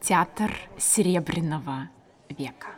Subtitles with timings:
[0.00, 1.88] Театр Серебряного
[2.28, 2.68] века.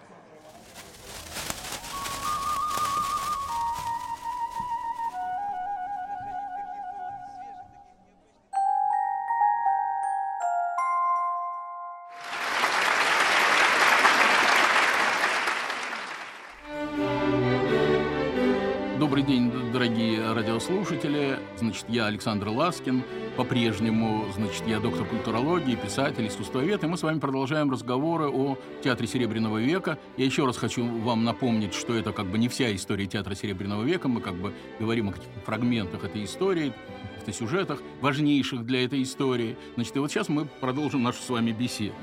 [21.89, 23.03] Я Александр Ласкин.
[23.37, 29.07] По-прежнему, значит, я доктор культурологии, писатель, искусствовед, и мы с вами продолжаем разговоры о театре
[29.07, 29.99] Серебряного века.
[30.17, 33.83] Я еще раз хочу вам напомнить, что это как бы не вся история театра Серебряного
[33.83, 34.09] века.
[34.09, 36.73] Мы как бы говорим о каких-то фрагментах этой истории,
[37.27, 39.57] каких-то сюжетах, важнейших для этой истории.
[39.75, 41.95] Значит, и вот сейчас мы продолжим нашу с вами беседу.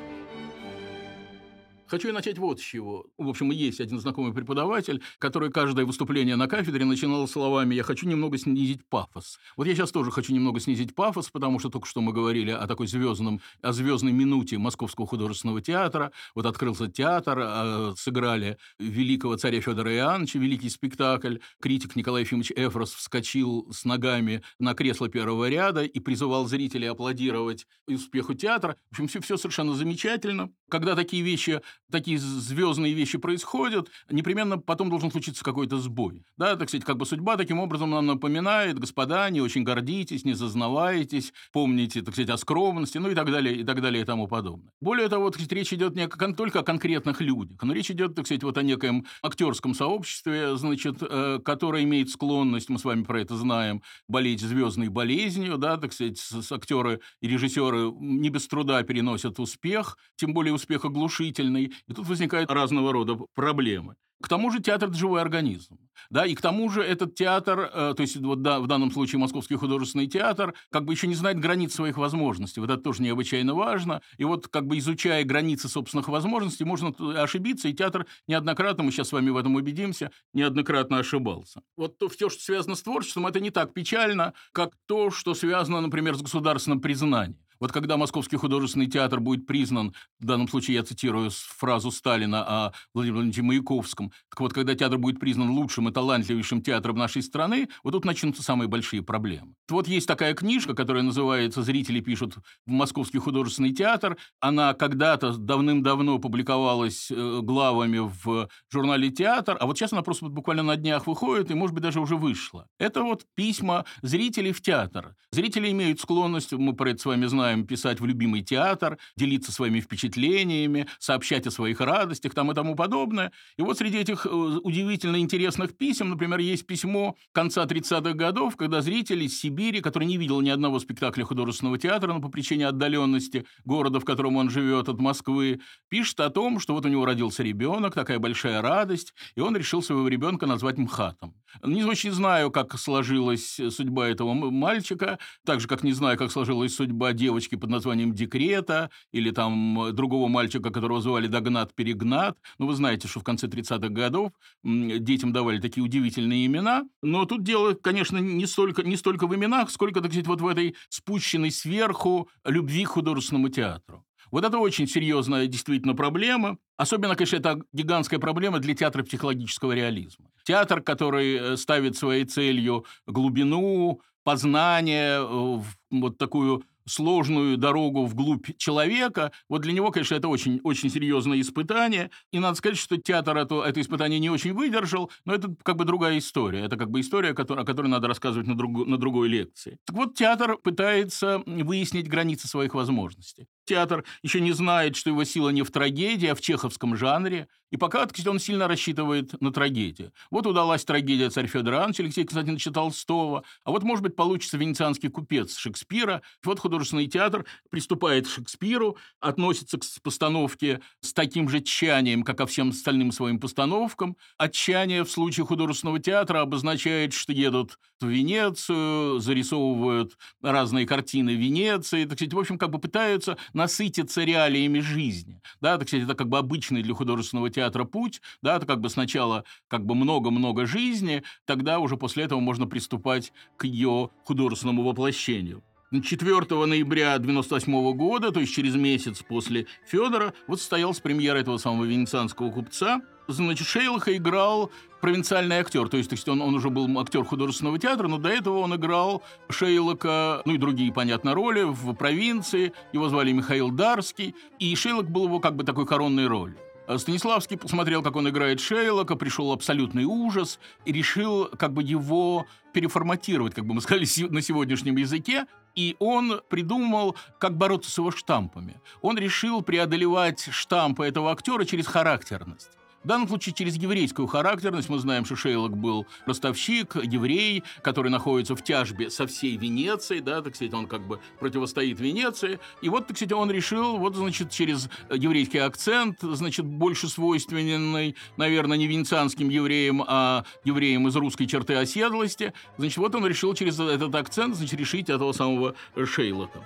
[1.94, 3.06] Хочу я начать вот с чего.
[3.20, 8.08] В общем, есть один знакомый преподаватель, который каждое выступление на кафедре начинал словами «я хочу
[8.08, 9.38] немного снизить пафос».
[9.58, 12.66] Вот я сейчас тоже хочу немного снизить пафос, потому что только что мы говорили о
[12.66, 16.12] такой звездном, о звездной минуте Московского художественного театра.
[16.34, 21.38] Вот открылся театр, а, сыграли великого царя Федора Иоанновича, великий спектакль.
[21.62, 27.68] Критик Николай Ефимович Эфрос вскочил с ногами на кресло первого ряда и призывал зрителей аплодировать
[27.86, 28.78] успеху театра.
[28.90, 30.50] В общем, все, все совершенно замечательно.
[30.70, 31.62] Когда такие вещи
[31.94, 36.26] такие звездные вещи происходят, непременно потом должен случиться какой-то сбой.
[36.38, 40.34] Да, так сказать, как бы судьба таким образом нам напоминает, господа, не очень гордитесь, не
[40.34, 44.28] зазнавайтесь, помните, так сказать, о скромности, ну и так далее, и так далее, и тому
[44.28, 44.72] подобное.
[44.82, 48.26] Более того, так сказать, речь идет не только о конкретных людях, но речь идет, так
[48.26, 53.22] сказать, вот о некоем актерском сообществе, значит, э, которое имеет склонность, мы с вами про
[53.22, 58.82] это знаем, болеть звездной болезнью, да, так сказать, с, актеры и режиссеры не без труда
[58.82, 63.96] переносят успех, тем более успех оглушительный, и тут возникают разного рода проблемы.
[64.24, 65.78] К тому же театр– это живой организм.
[66.10, 69.56] Да, и к тому же этот театр, э, то есть вот, в данном случае Московский
[69.56, 72.62] художественный театр, как бы еще не знает границ своих возможностей.
[72.62, 74.02] Вот это тоже необычайно важно.
[74.18, 79.10] И вот как бы изучая границы собственных возможностей, можно ошибиться, и театр неоднократно, мы сейчас
[79.10, 81.62] с вами в этом убедимся, неоднократно ошибался.
[81.76, 85.82] Вот то, все, что связано с творчеством, это не так печально, как то, что связано,
[85.82, 87.43] например, с государственным признанием.
[87.64, 92.74] Вот когда Московский художественный театр будет признан, в данном случае я цитирую фразу Сталина о
[92.94, 97.70] Владимире Владимировиче Маяковском, так вот, когда театр будет признан лучшим и талантливейшим театром нашей страны,
[97.82, 99.54] вот тут начнутся самые большие проблемы.
[99.70, 102.36] Вот есть такая книжка, которая называется «Зрители пишут
[102.66, 104.18] в Московский художественный театр».
[104.42, 110.64] Она когда-то давным-давно публиковалась э, главами в журнале «Театр», а вот сейчас она просто буквально
[110.64, 112.68] на днях выходит и, может быть, даже уже вышла.
[112.78, 115.16] Это вот письма зрителей в театр.
[115.32, 119.52] Зрители имеют склонность, мы про это с вами знаем, начинаем писать в любимый театр, делиться
[119.52, 123.32] своими впечатлениями, сообщать о своих радостях там и тому подобное.
[123.58, 128.82] И вот среди этих э, удивительно интересных писем, например, есть письмо конца 30-х годов, когда
[128.82, 133.46] зритель из Сибири, который не видел ни одного спектакля художественного театра, но по причине отдаленности
[133.66, 137.44] города, в котором он живет, от Москвы, пишет о том, что вот у него родился
[137.44, 141.36] ребенок, такая большая радость, и он решил своего ребенка назвать МХАТом.
[141.62, 146.76] Не очень знаю, как сложилась судьба этого мальчика, так же, как не знаю, как сложилась
[146.76, 152.38] судьба девочки под названием Декрета, или там другого мальчика, которого звали Догнат-Перегнат.
[152.58, 154.32] Ну, вы знаете, что в конце 30-х годов
[154.64, 156.84] детям давали такие удивительные имена.
[157.02, 160.48] Но тут дело, конечно, не столько, не столько в именах, сколько, так сказать, вот в
[160.48, 164.06] этой спущенной сверху любви к художественному театру.
[164.34, 166.58] Вот это очень серьезная действительно проблема.
[166.76, 170.26] Особенно, конечно, это гигантская проблема для театра психологического реализма.
[170.44, 175.62] Театр, который э, ставит своей целью глубину, познание, э,
[175.92, 182.10] вот такую сложную дорогу вглубь человека, вот для него, конечно, это очень, очень серьезное испытание.
[182.32, 185.86] И надо сказать, что театр это, это испытание не очень выдержал, но это как бы
[185.86, 186.62] другая история.
[186.62, 189.78] Это как бы история, о которой надо рассказывать на, друг, на другой лекции.
[189.86, 193.46] Так вот, театр пытается выяснить границы своих возможностей.
[193.66, 197.48] Театр еще не знает, что его сила не в трагедии, а в чеховском жанре.
[197.72, 200.12] И пока он сильно рассчитывает на трагедию.
[200.30, 203.44] Вот удалась трагедия «Царь Федор Иванович» Алексей Константиновича Толстого.
[203.64, 206.22] А вот, может быть, получится «Венецианский купец» Шекспира.
[206.44, 212.46] Вот художественный театр приступает к Шекспиру, относится к постановке с таким же тщанием, как ко
[212.46, 214.18] всем остальным своим постановкам.
[214.38, 222.06] Отчаяние в случае художественного театра обозначает, что едут Венецию, зарисовывают разные картины Венеции.
[222.06, 225.42] Так сказать, в общем, как бы пытаются насытиться реалиями жизни.
[225.62, 228.22] Да, так сказать, это как бы обычный для художественного театра путь.
[228.42, 233.34] Да, это как бы сначала как бы много-много жизни, тогда уже после этого можно приступать
[233.58, 235.64] к ее художественному воплощению.
[236.02, 241.86] 4 ноября 98 года, то есть через месяц после Федора, вот состоялась премьера этого самого
[241.86, 243.02] венецианского купца.
[243.28, 247.78] Значит, Шейлоха играл провинциальный актер, то есть, то есть он, он уже был актер художественного
[247.78, 253.10] театра, но до этого он играл Шейлока, ну и другие, понятно, роли в провинции, его
[253.10, 256.58] звали Михаил Дарский, и Шейлок был его как бы такой коронной ролью.
[256.98, 263.54] Станиславский посмотрел, как он играет Шейлока, пришел абсолютный ужас и решил как бы его переформатировать,
[263.54, 268.82] как бы мы сказали на сегодняшнем языке, и он придумал, как бороться с его штампами.
[269.02, 272.70] Он решил преодолевать штампы этого актера через характерность.
[273.04, 278.56] В данном случае через еврейскую характерность мы знаем, что Шейлок был ростовщик, еврей, который находится
[278.56, 282.60] в тяжбе со всей Венецией, да, так сказать, он как бы противостоит Венеции.
[282.82, 288.78] И вот, так сказать, он решил, вот, значит, через еврейский акцент, значит, больше свойственный, наверное,
[288.78, 294.16] не венецианским евреям, а евреям из русской черты оседлости, значит, вот он решил через этот
[294.16, 295.76] акцент, значит, решить этого самого
[296.06, 296.66] Шейлока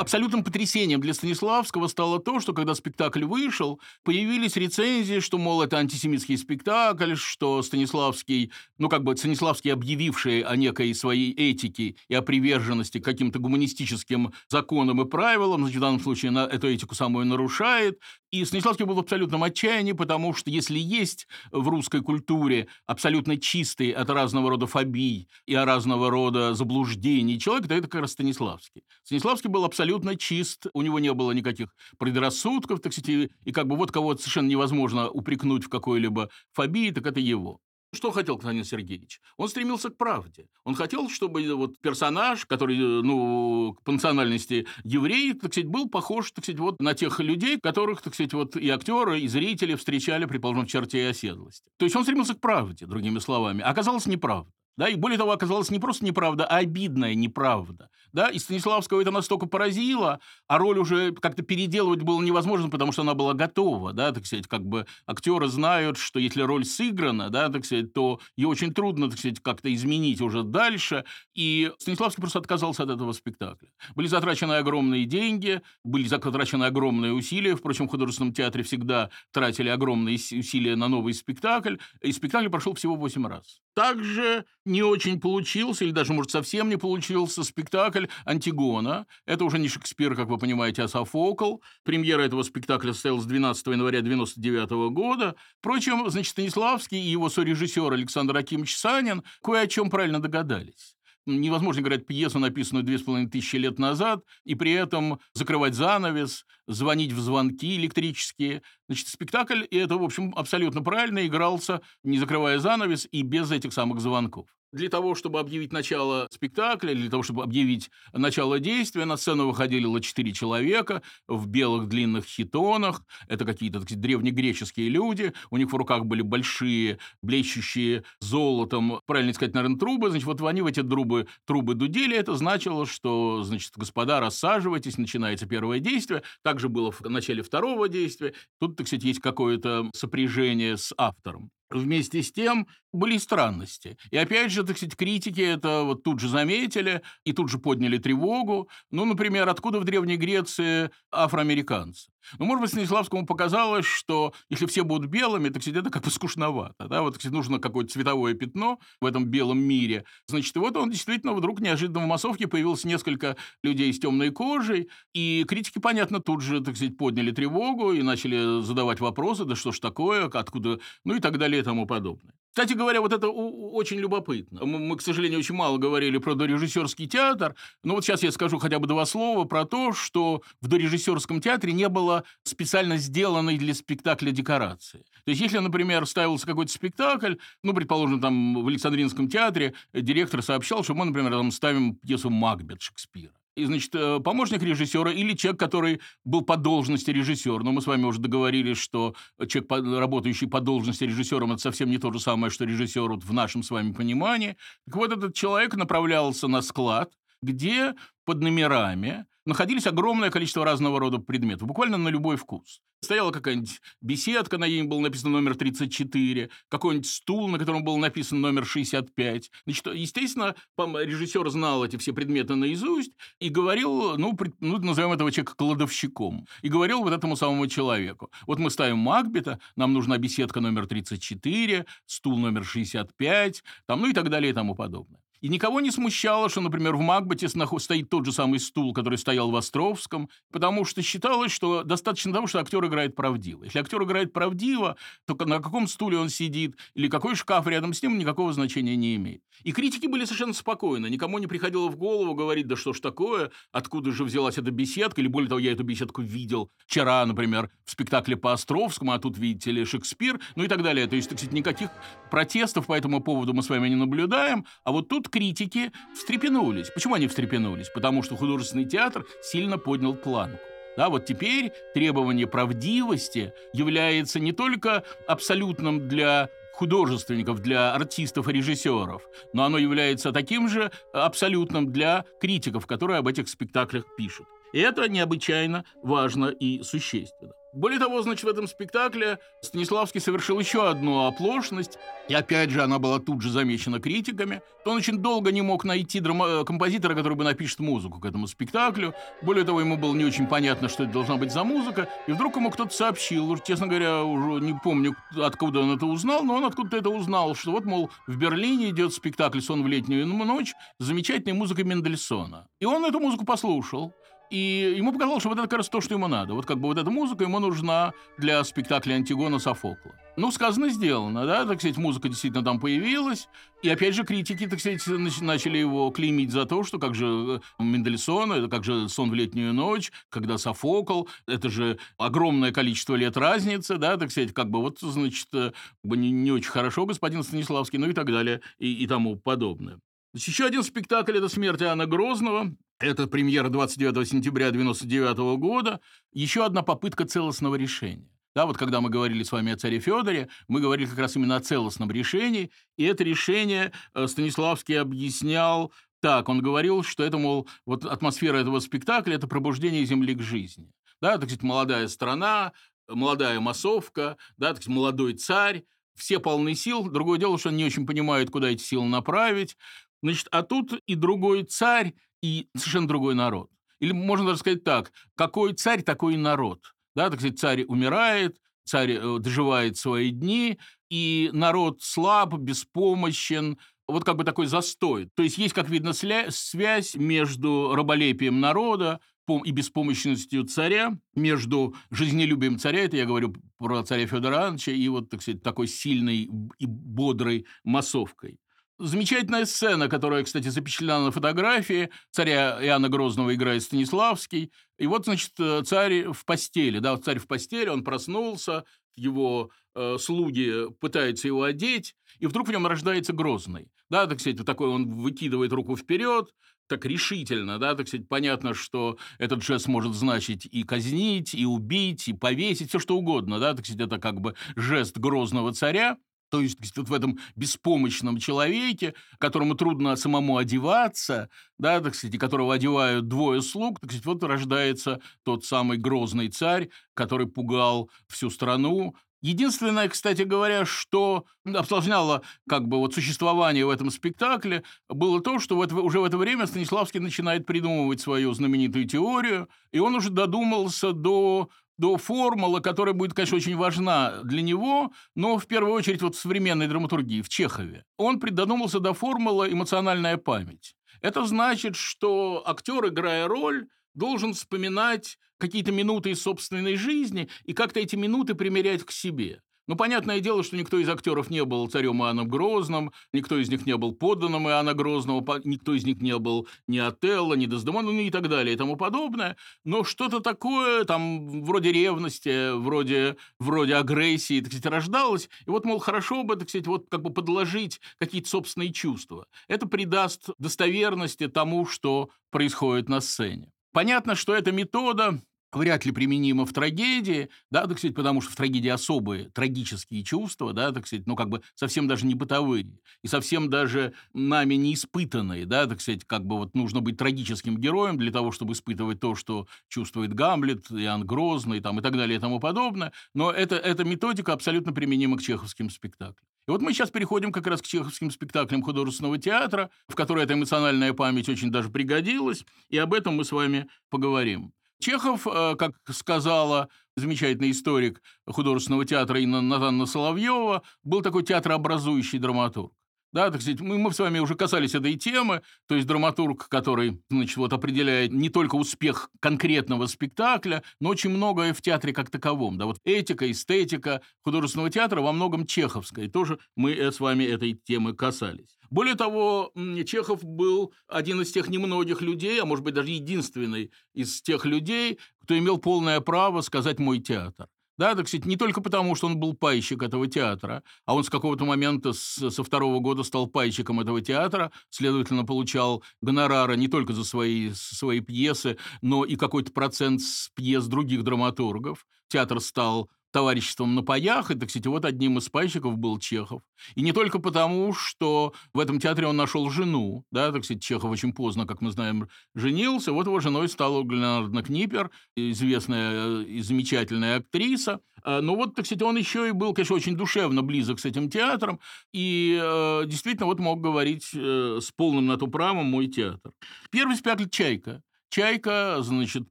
[0.00, 5.76] абсолютным потрясением для Станиславского стало то, что когда спектакль вышел, появились рецензии, что, мол, это
[5.76, 12.22] антисемитский спектакль, что Станиславский, ну, как бы Станиславский, объявивший о некой своей этике и о
[12.22, 18.00] приверженности каким-то гуманистическим законам и правилам, значит, в данном случае на эту этику самую нарушает.
[18.30, 23.90] И Станиславский был в абсолютном отчаянии, потому что если есть в русской культуре абсолютно чистый
[23.90, 28.84] от разного рода фобий и разного рода заблуждений человек, то это как раз Станиславский.
[29.02, 33.76] Станиславский был абсолютно чист, у него не было никаких предрассудков, так сказать, и, как бы
[33.76, 37.60] вот кого-то совершенно невозможно упрекнуть в какой-либо фобии, так это его.
[37.92, 39.20] Что хотел Константин Сергеевич?
[39.36, 40.46] Он стремился к правде.
[40.64, 46.44] Он хотел, чтобы вот персонаж, который, ну, по национальности еврей, так сказать, был похож, так
[46.44, 50.66] сказать, вот на тех людей, которых, так сказать, вот и актеры, и зрители встречали, предположим,
[50.66, 51.68] в черте и оседлости.
[51.78, 53.62] То есть он стремился к правде, другими словами.
[53.62, 54.52] А оказалось неправда.
[54.76, 57.90] Да, и более того, оказалось не просто неправда, а обидная неправда.
[58.12, 63.02] Да, и Станиславского это настолько поразило, а роль уже как-то переделывать было невозможно, потому что
[63.02, 67.48] она была готова, да, так сказать, как бы актеры знают, что если роль сыграна, да,
[67.50, 72.38] так сказать, то ее очень трудно, так сказать, как-то изменить уже дальше, и Станиславский просто
[72.40, 73.68] отказался от этого спектакля.
[73.94, 80.16] Были затрачены огромные деньги, были затрачены огромные усилия, впрочем, в художественном театре всегда тратили огромные
[80.16, 83.60] усилия на новый спектакль, и спектакль прошел всего 8 раз.
[83.74, 89.06] Также не очень получился, или даже, может, совсем не получился спектакль «Антигона».
[89.26, 91.58] Это уже не Шекспир, как вы понимаете, а Софокл.
[91.84, 95.36] Премьера этого спектакля состоялась 12 января 1999 года.
[95.58, 100.96] Впрочем, значит, Станиславский и его сорежиссер Александр Акимович Санин кое о чем правильно догадались
[101.26, 106.44] невозможно играть пьесу, написанную две с половиной тысячи лет назад, и при этом закрывать занавес,
[106.66, 108.62] звонить в звонки электрические.
[108.88, 113.72] Значит, спектакль, и это, в общем, абсолютно правильно, игрался, не закрывая занавес и без этих
[113.72, 114.48] самых звонков.
[114.72, 120.00] Для того, чтобы объявить начало спектакля, для того, чтобы объявить начало действия, на сцену выходило
[120.00, 123.02] четыре человека в белых длинных хитонах.
[123.26, 125.32] Это какие-то сказать, древнегреческие люди.
[125.50, 130.10] У них в руках были большие, блещущие золотом, правильно сказать, наверное, трубы.
[130.10, 132.16] Значит, вот они в эти трубы, трубы дудели.
[132.16, 136.22] Это значило, что, значит, господа, рассаживайтесь, начинается первое действие.
[136.42, 138.34] Также было в начале второго действия.
[138.60, 141.50] Тут, так сказать, есть какое-то сопряжение с автором.
[141.70, 143.96] Вместе с тем были странности.
[144.10, 147.98] И опять же, так сказать, критики это вот тут же заметили и тут же подняли
[147.98, 148.68] тревогу.
[148.90, 152.10] Ну, например, откуда в Древней Греции афроамериканцы?
[152.38, 156.88] Ну, может быть, Станиславскому показалось, что если все будут белыми, так это как бы скучновато.
[156.88, 157.02] Да?
[157.02, 160.04] Вот, сказать, нужно какое-то цветовое пятно в этом белом мире.
[160.26, 165.44] Значит, вот он действительно вдруг неожиданно в массовке появилось несколько людей с темной кожей, и
[165.46, 169.78] критики, понятно, тут же, так сказать, подняли тревогу и начали задавать вопросы, да что ж
[169.78, 172.34] такое, откуда, ну и так далее и тому подобное.
[172.50, 174.64] Кстати говоря, вот это очень любопытно.
[174.64, 177.54] Мы, к сожалению, очень мало говорили про дорежиссерский театр,
[177.84, 181.72] но вот сейчас я скажу хотя бы два слова про то, что в дорежиссерском театре
[181.72, 185.04] не было специально сделанной для спектакля декорации.
[185.24, 190.82] То есть, если, например, ставился какой-то спектакль, ну, предположим, там в Александринском театре директор сообщал,
[190.82, 195.60] что мы, например, там ставим пьесу «Макбет» Шекспира и, значит, э, помощник режиссера или человек,
[195.60, 197.62] который был по должности режиссер.
[197.62, 199.14] Но мы с вами уже договорились, что
[199.48, 203.32] человек, работающий по должности режиссером, это совсем не то же самое, что режиссер вот в
[203.32, 204.56] нашем с вами понимании.
[204.86, 207.94] Так вот, этот человек направлялся на склад, где
[208.24, 212.80] под номерами находились огромное количество разного рода предметов, буквально на любой вкус.
[213.02, 218.42] Стояла какая-нибудь беседка, на ней был написан номер 34, какой-нибудь стул, на котором был написан
[218.42, 219.50] номер 65.
[219.64, 225.54] Значит, естественно, режиссер знал эти все предметы наизусть и говорил, ну, ну, назовем этого человека
[225.56, 228.30] кладовщиком, и говорил вот этому самому человеку.
[228.46, 234.12] Вот мы ставим Макбета, нам нужна беседка номер 34, стул номер 65, там, ну и
[234.12, 235.20] так далее и тому подобное.
[235.40, 239.50] И никого не смущало, что, например, в Макбете стоит тот же самый стул, который стоял
[239.50, 243.64] в Островском, потому что считалось, что достаточно того, что актер играет правдиво.
[243.64, 248.02] Если актер играет правдиво, то на каком стуле он сидит или какой шкаф рядом с
[248.02, 249.42] ним никакого значения не имеет.
[249.62, 251.08] И критики были совершенно спокойны.
[251.08, 255.20] Никому не приходило в голову говорить, да что ж такое, откуда же взялась эта беседка,
[255.20, 259.38] или более того, я эту беседку видел вчера, например, в спектакле по Островскому, а тут,
[259.38, 261.06] видите ли, Шекспир, ну и так далее.
[261.06, 261.90] То есть, так сказать, никаких
[262.30, 266.90] протестов по этому поводу мы с вами не наблюдаем, а вот тут критики встрепенулись.
[266.90, 267.88] Почему они встрепенулись?
[267.88, 270.58] Потому что художественный театр сильно поднял планку.
[270.96, 279.22] Да, вот теперь требование правдивости является не только абсолютным для художественников, для артистов и режиссеров,
[279.52, 284.46] но оно является таким же абсолютным для критиков, которые об этих спектаклях пишут.
[284.72, 287.52] И это необычайно важно и существенно.
[287.72, 291.98] Более того, значит, в этом спектакле Станиславский совершил еще одну оплошность,
[292.28, 294.60] и опять же она была тут же замечена критиками.
[294.84, 299.14] Он очень долго не мог найти драма- композитора, который бы напишет музыку к этому спектаклю.
[299.40, 302.56] Более того, ему было не очень понятно, что это должна быть за музыка, и вдруг
[302.56, 306.96] ему кто-то сообщил, честно говоря, уже не помню, откуда он это узнал, но он откуда-то
[306.96, 311.52] это узнал, что вот, мол, в Берлине идет спектакль «Сон в летнюю ночь» с замечательной
[311.52, 312.66] музыкой Мендельсона.
[312.80, 314.12] И он эту музыку послушал.
[314.50, 316.54] И ему показалось, что вот это как раз то, что ему надо.
[316.54, 320.12] Вот как бы вот эта музыка ему нужна для спектакля Антигона Софокла.
[320.36, 323.48] Ну, сказано, сделано, да, так сказать, музыка действительно там появилась.
[323.82, 325.06] И опять же критики, так сказать,
[325.40, 329.34] начали его клеймить за то, что как же э, Мендельсон, это как же «Сон в
[329.34, 334.80] летнюю ночь», когда Софокл, это же огромное количество лет разницы, да, так сказать, как бы
[334.80, 339.06] вот, значит, э, не, не очень хорошо господин Станиславский, ну и так далее, и, и
[339.06, 340.00] тому подобное.
[340.32, 342.74] Еще один спектакль– это «Смерть Иоанна Грозного».
[343.00, 346.00] Это премьера 29 сентября 1999 года.
[346.34, 348.28] Еще одна попытка целостного решения.
[348.54, 351.56] Да, вот когда мы говорили с вами о царе Федоре, мы говорили как раз именно
[351.56, 356.50] о целостном решении, и это решение э, Станиславский объяснял так.
[356.50, 360.92] Он говорил, что это, мол, вот атмосфера этого спектакля– это пробуждение земли к жизни.
[361.22, 362.72] Да, так сказать, молодая страна,
[363.08, 365.84] молодая массовка, да, так сказать, молодой царь,
[366.16, 367.08] все полны сил.
[367.08, 369.78] Другое дело, что они не очень понимают, куда эти силы направить.
[370.22, 373.70] Значит, а тут и другой царь, и совершенно другой народ.
[374.00, 376.94] Или можно даже сказать так, какой царь, такой и народ.
[377.14, 380.78] Да, так сказать, царь умирает, царь э, доживает свои дни,
[381.10, 385.28] и народ слаб, беспомощен, вот как бы такой застой.
[385.34, 389.20] То есть есть, как видно, связь между раболепием народа
[389.64, 395.28] и беспомощностью царя, между жизнелюбием царя, это я говорю про царя Федора Ивановича, и вот,
[395.28, 398.60] так сказать, такой сильной и бодрой массовкой.
[399.02, 402.10] Замечательная сцена, которая, кстати, запечатлена на фотографии.
[402.30, 404.72] Царя Иоанна Грозного играет Станиславский.
[404.98, 406.98] И вот, значит, э, царь в постели.
[406.98, 412.72] Да, царь в постели, он проснулся, его э, слуги пытаются его одеть, и вдруг в
[412.72, 413.90] нем рождается Грозный.
[414.10, 416.52] Да, так сказать, такой он выкидывает руку вперед,
[416.86, 422.28] так решительно, да, так сказать, понятно, что этот жест может значить и казнить, и убить,
[422.28, 426.18] и повесить, все что угодно, да, так сказать, это как бы жест грозного царя,
[426.50, 432.74] то есть вот в этом беспомощном человеке, которому трудно самому одеваться, да, так сказать, которого
[432.74, 439.14] одевают двое слуг, так сказать, вот рождается тот самый грозный царь, который пугал всю страну,
[439.42, 445.76] Единственное, кстати говоря, что осложняло как бы вот существование в этом спектакле, было то, что
[445.76, 451.12] вот уже в это время Станиславский начинает придумывать свою знаменитую теорию, и он уже додумался
[451.12, 456.34] до до формулы, которая будет, конечно, очень важна для него, но в первую очередь вот
[456.34, 458.06] в современной драматургии, в Чехове.
[458.16, 460.94] Он придумался до формулы «эмоциональная память».
[461.20, 468.00] Это значит, что актер, играя роль, должен вспоминать какие-то минуты из собственной жизни и как-то
[468.00, 469.60] эти минуты примерять к себе.
[469.90, 473.86] Ну, понятное дело, что никто из актеров не был царем Иоанном Грозным, никто из них
[473.86, 478.20] не был подданным Иоанна Грозного, никто из них не был ни Отелло, ни Дездемона, ну
[478.20, 479.56] и так далее и тому подобное.
[479.82, 485.50] Но что-то такое, там, вроде ревности, вроде, вроде агрессии, так сказать, рождалось.
[485.66, 489.48] И вот, мол, хорошо бы, так сказать, вот как бы подложить какие-то собственные чувства.
[489.66, 493.72] Это придаст достоверности тому, что происходит на сцене.
[493.92, 495.40] Понятно, что эта метода
[495.72, 500.72] вряд ли применимо в трагедии, да, так сказать, потому что в трагедии особые трагические чувства,
[500.72, 502.86] да, так сказать, ну, как бы совсем даже не бытовые,
[503.22, 507.78] и совсем даже нами не испытанные, да, так сказать, как бы вот нужно быть трагическим
[507.78, 512.38] героем для того, чтобы испытывать то, что чувствует Гамлет, Иоанн Грозный, там, и так далее,
[512.38, 516.46] и тому подобное, но это, эта методика абсолютно применима к чеховским спектаклям.
[516.68, 520.54] И вот мы сейчас переходим как раз к чеховским спектаклям художественного театра, в которые эта
[520.54, 524.72] эмоциональная память очень даже пригодилась, и об этом мы с вами поговорим.
[525.00, 532.92] Чехов, э, как сказала замечательный историк художественного театра Инна Натанна Соловьева, был такой театрообразующий драматург.
[533.32, 537.22] Да, так сказать, мы, мы с вами уже касались этой темы, то есть драматург, который,
[537.30, 542.76] значит, вот определяет не только успех конкретного спектакля, но очень многое в театре как таковом.
[542.76, 546.24] Да, вот этика, эстетика художественного театра во многом чеховская.
[546.24, 548.79] И тоже мы э, с вами этой темы касались.
[548.90, 549.72] Более того,
[550.04, 555.18] Чехов был один из тех немногих людей, а может быть даже единственный из тех людей,
[555.42, 557.68] кто имел полное право сказать «мой театр».
[558.00, 561.28] Да, так сказать, не только потому, что он был пайщик этого театра, а он с
[561.28, 567.12] какого-то момента, с, со второго года стал пайщиком этого театра, следовательно, получал гонорары не только
[567.12, 572.06] за свои, свои пьесы, но и какой-то процент с пьес других драматургов.
[572.28, 576.62] Театр стал товариществом на паях, и, так сказать, вот одним из пайщиков был Чехов.
[576.94, 581.10] И не только потому, что в этом театре он нашел жену, да, так сказать, Чехов
[581.10, 587.38] очень поздно, как мы знаем, женился, вот его женой стала Гленардна Книпер, известная и замечательная
[587.38, 591.04] актриса, а, но вот, так сказать, он еще и был, конечно, очень душевно близок с
[591.04, 591.80] этим театром,
[592.12, 596.52] и э, действительно вот мог говорить э, с полным на то правом «мой театр».
[596.90, 599.50] Первый спектакль «Чайка» «Чайка», значит,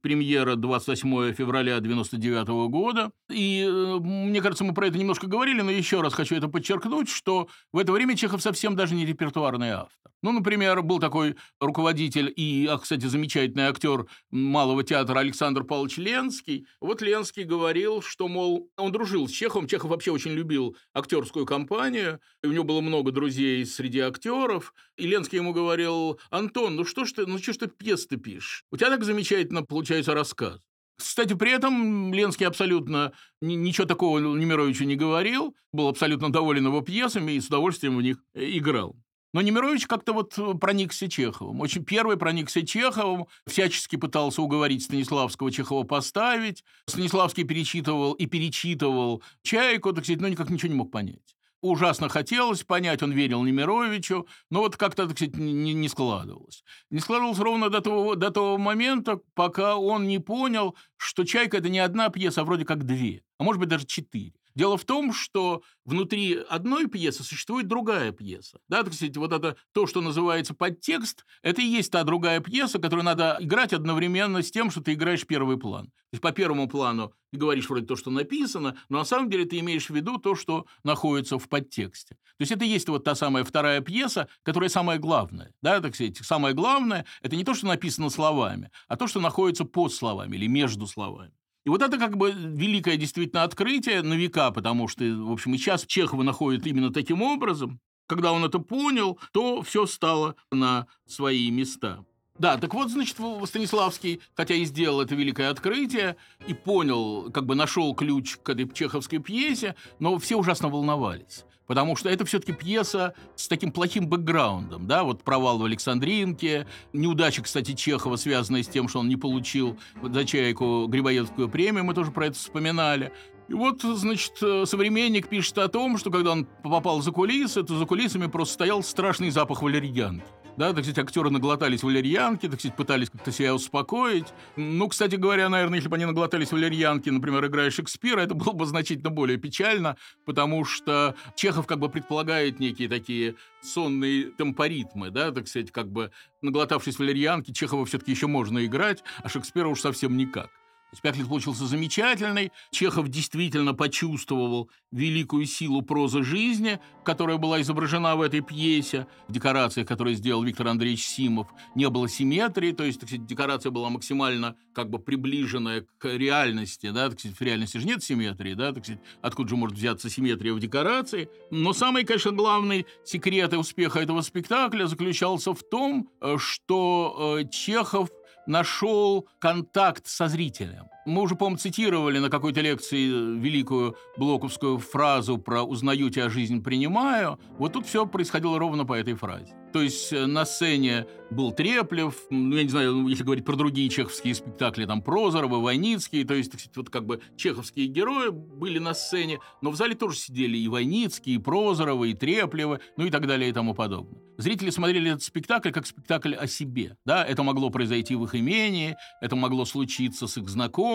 [0.00, 3.12] премьера 28 февраля 99 года.
[3.30, 7.10] И э, мне кажется, мы про это немножко говорили, но еще раз хочу это подчеркнуть,
[7.10, 10.10] что в это время Чехов совсем даже не репертуарный автор.
[10.22, 16.66] Ну, например, был такой руководитель и, а, кстати, замечательный актер Малого театра Александр Павлович Ленский.
[16.80, 19.66] Вот Ленский говорил, что, мол, он дружил с Чеховым.
[19.66, 22.20] Чехов вообще очень любил актерскую компанию.
[22.42, 24.74] И у него было много друзей среди актеров.
[24.96, 28.16] И Ленский ему говорил, Антон, ну что ж ты, ну что ж ты пьес ты
[28.16, 28.64] пишешь?
[28.72, 30.60] У тебя так замечательно получается рассказ.
[30.96, 37.32] Кстати, при этом Ленский абсолютно ничего такого Немировичу не говорил, был абсолютно доволен его пьесами
[37.32, 38.96] и с удовольствием в них э, играл.
[39.32, 41.60] Но Немирович как-то вот э, проникся Чеховым.
[41.60, 46.64] Очень первый проникся Чеховым, всячески пытался уговорить Станиславского Чехова поставить.
[46.86, 52.64] Станиславский перечитывал и перечитывал «Чайку», так сказать, но никак ничего не мог понять ужасно хотелось
[52.64, 56.64] понять, он верил Немировичу, но вот как-то, так сказать, не, не складывалось.
[56.90, 61.68] Не складывалось ровно до того, до того момента, пока он не понял, что «Чайка»— это
[61.68, 64.39] не одна пьеса, а вроде как две, а может быть даже четыре.
[64.54, 68.58] Дело в том, что внутри одной пьесы существует другая пьеса.
[68.68, 72.78] Да, так сказать, вот это то, что называется подтекст, это и есть та другая пьеса,
[72.78, 75.86] которую надо играть одновременно с тем, что ты играешь первый план.
[75.86, 79.44] То есть по первому плану ты говоришь вроде то, что написано, но на самом деле
[79.44, 82.16] ты имеешь в виду то, что находится в подтексте.
[82.16, 85.52] То есть это и есть вот та самая вторая пьеса, которая самая главная.
[85.62, 89.64] Да, так сказать, самое главное– это не то, что написано словами, а то, что находится
[89.64, 91.32] под словами или между словами.
[91.64, 95.58] И вот это как бы великое действительно открытие на века, потому что, в общем, и
[95.58, 97.80] сейчас Чехова находит именно таким образом.
[98.06, 102.04] Когда он это понял, то все стало на свои места.
[102.38, 107.54] Да, так вот, значит, Станиславский, хотя и сделал это великое открытие, и понял, как бы
[107.54, 113.14] нашел ключ к этой чеховской пьесе, но все ужасно волновались потому что это все-таки пьеса
[113.36, 118.88] с таким плохим бэкграундом, да, вот провал в Александринке, неудача, кстати, Чехова, связанная с тем,
[118.88, 123.12] что он не получил за «Чайку» Грибоедовскую премию, мы тоже про это вспоминали.
[123.50, 127.84] И вот, значит, современник пишет о том, что когда он попал за кулисы, то за
[127.84, 130.22] кулисами просто стоял страшный запах валерьянки.
[130.56, 134.26] Да, так сказать, актеры наглотались валерьянки, так сказать, пытались как-то себя успокоить.
[134.54, 138.66] Ну, кстати говоря, наверное, если бы они наглотались валерьянки, например, играя Шекспира, это было бы
[138.66, 145.48] значительно более печально, потому что Чехов как бы предполагает некие такие сонные темпоритмы, да, так
[145.48, 150.50] сказать, как бы наглотавшись валерьянки, Чехова все-таки еще можно играть, а Шекспира уж совсем никак.
[150.92, 152.52] Спектакль получился замечательный.
[152.70, 159.06] Чехов действительно почувствовал великую силу прозы жизни, которая была изображена в этой пьесе.
[159.28, 163.70] В декорациях, которые сделал Виктор Андреевич Симов, не было симметрии, то есть, так сказать, декорация
[163.70, 168.54] была максимально как бы приближенная к реальности, да, так сказать, в реальности же нет симметрии,
[168.54, 171.28] да, так сказать, откуда же может взяться симметрия в декорации.
[171.50, 178.10] Но самый, конечно, главный секрет успеха этого спектакля заключался в том, э, что э, Чехов
[178.46, 180.88] нашел контакт со зрителем.
[181.06, 187.38] Мы уже, по-моему, цитировали на какой-то лекции великую блоковскую фразу про «узнаю тебя, жизнь принимаю».
[187.58, 189.54] Вот тут все происходило ровно по этой фразе.
[189.72, 193.54] То есть э, на сцене был Треплев, ну, я не знаю, ну, если говорить про
[193.54, 198.94] другие чеховские спектакли, там Прозоровы, Войницкий, то есть, вот как бы чеховские герои были на
[198.94, 203.26] сцене, но в зале тоже сидели и Войницкий, и Прозоровы, и Треплевы, ну и так
[203.26, 204.20] далее и тому подобное.
[204.38, 208.96] Зрители смотрели этот спектакль как спектакль о себе, да, это могло произойти в их имении,
[209.20, 210.89] это могло случиться с их знакомыми,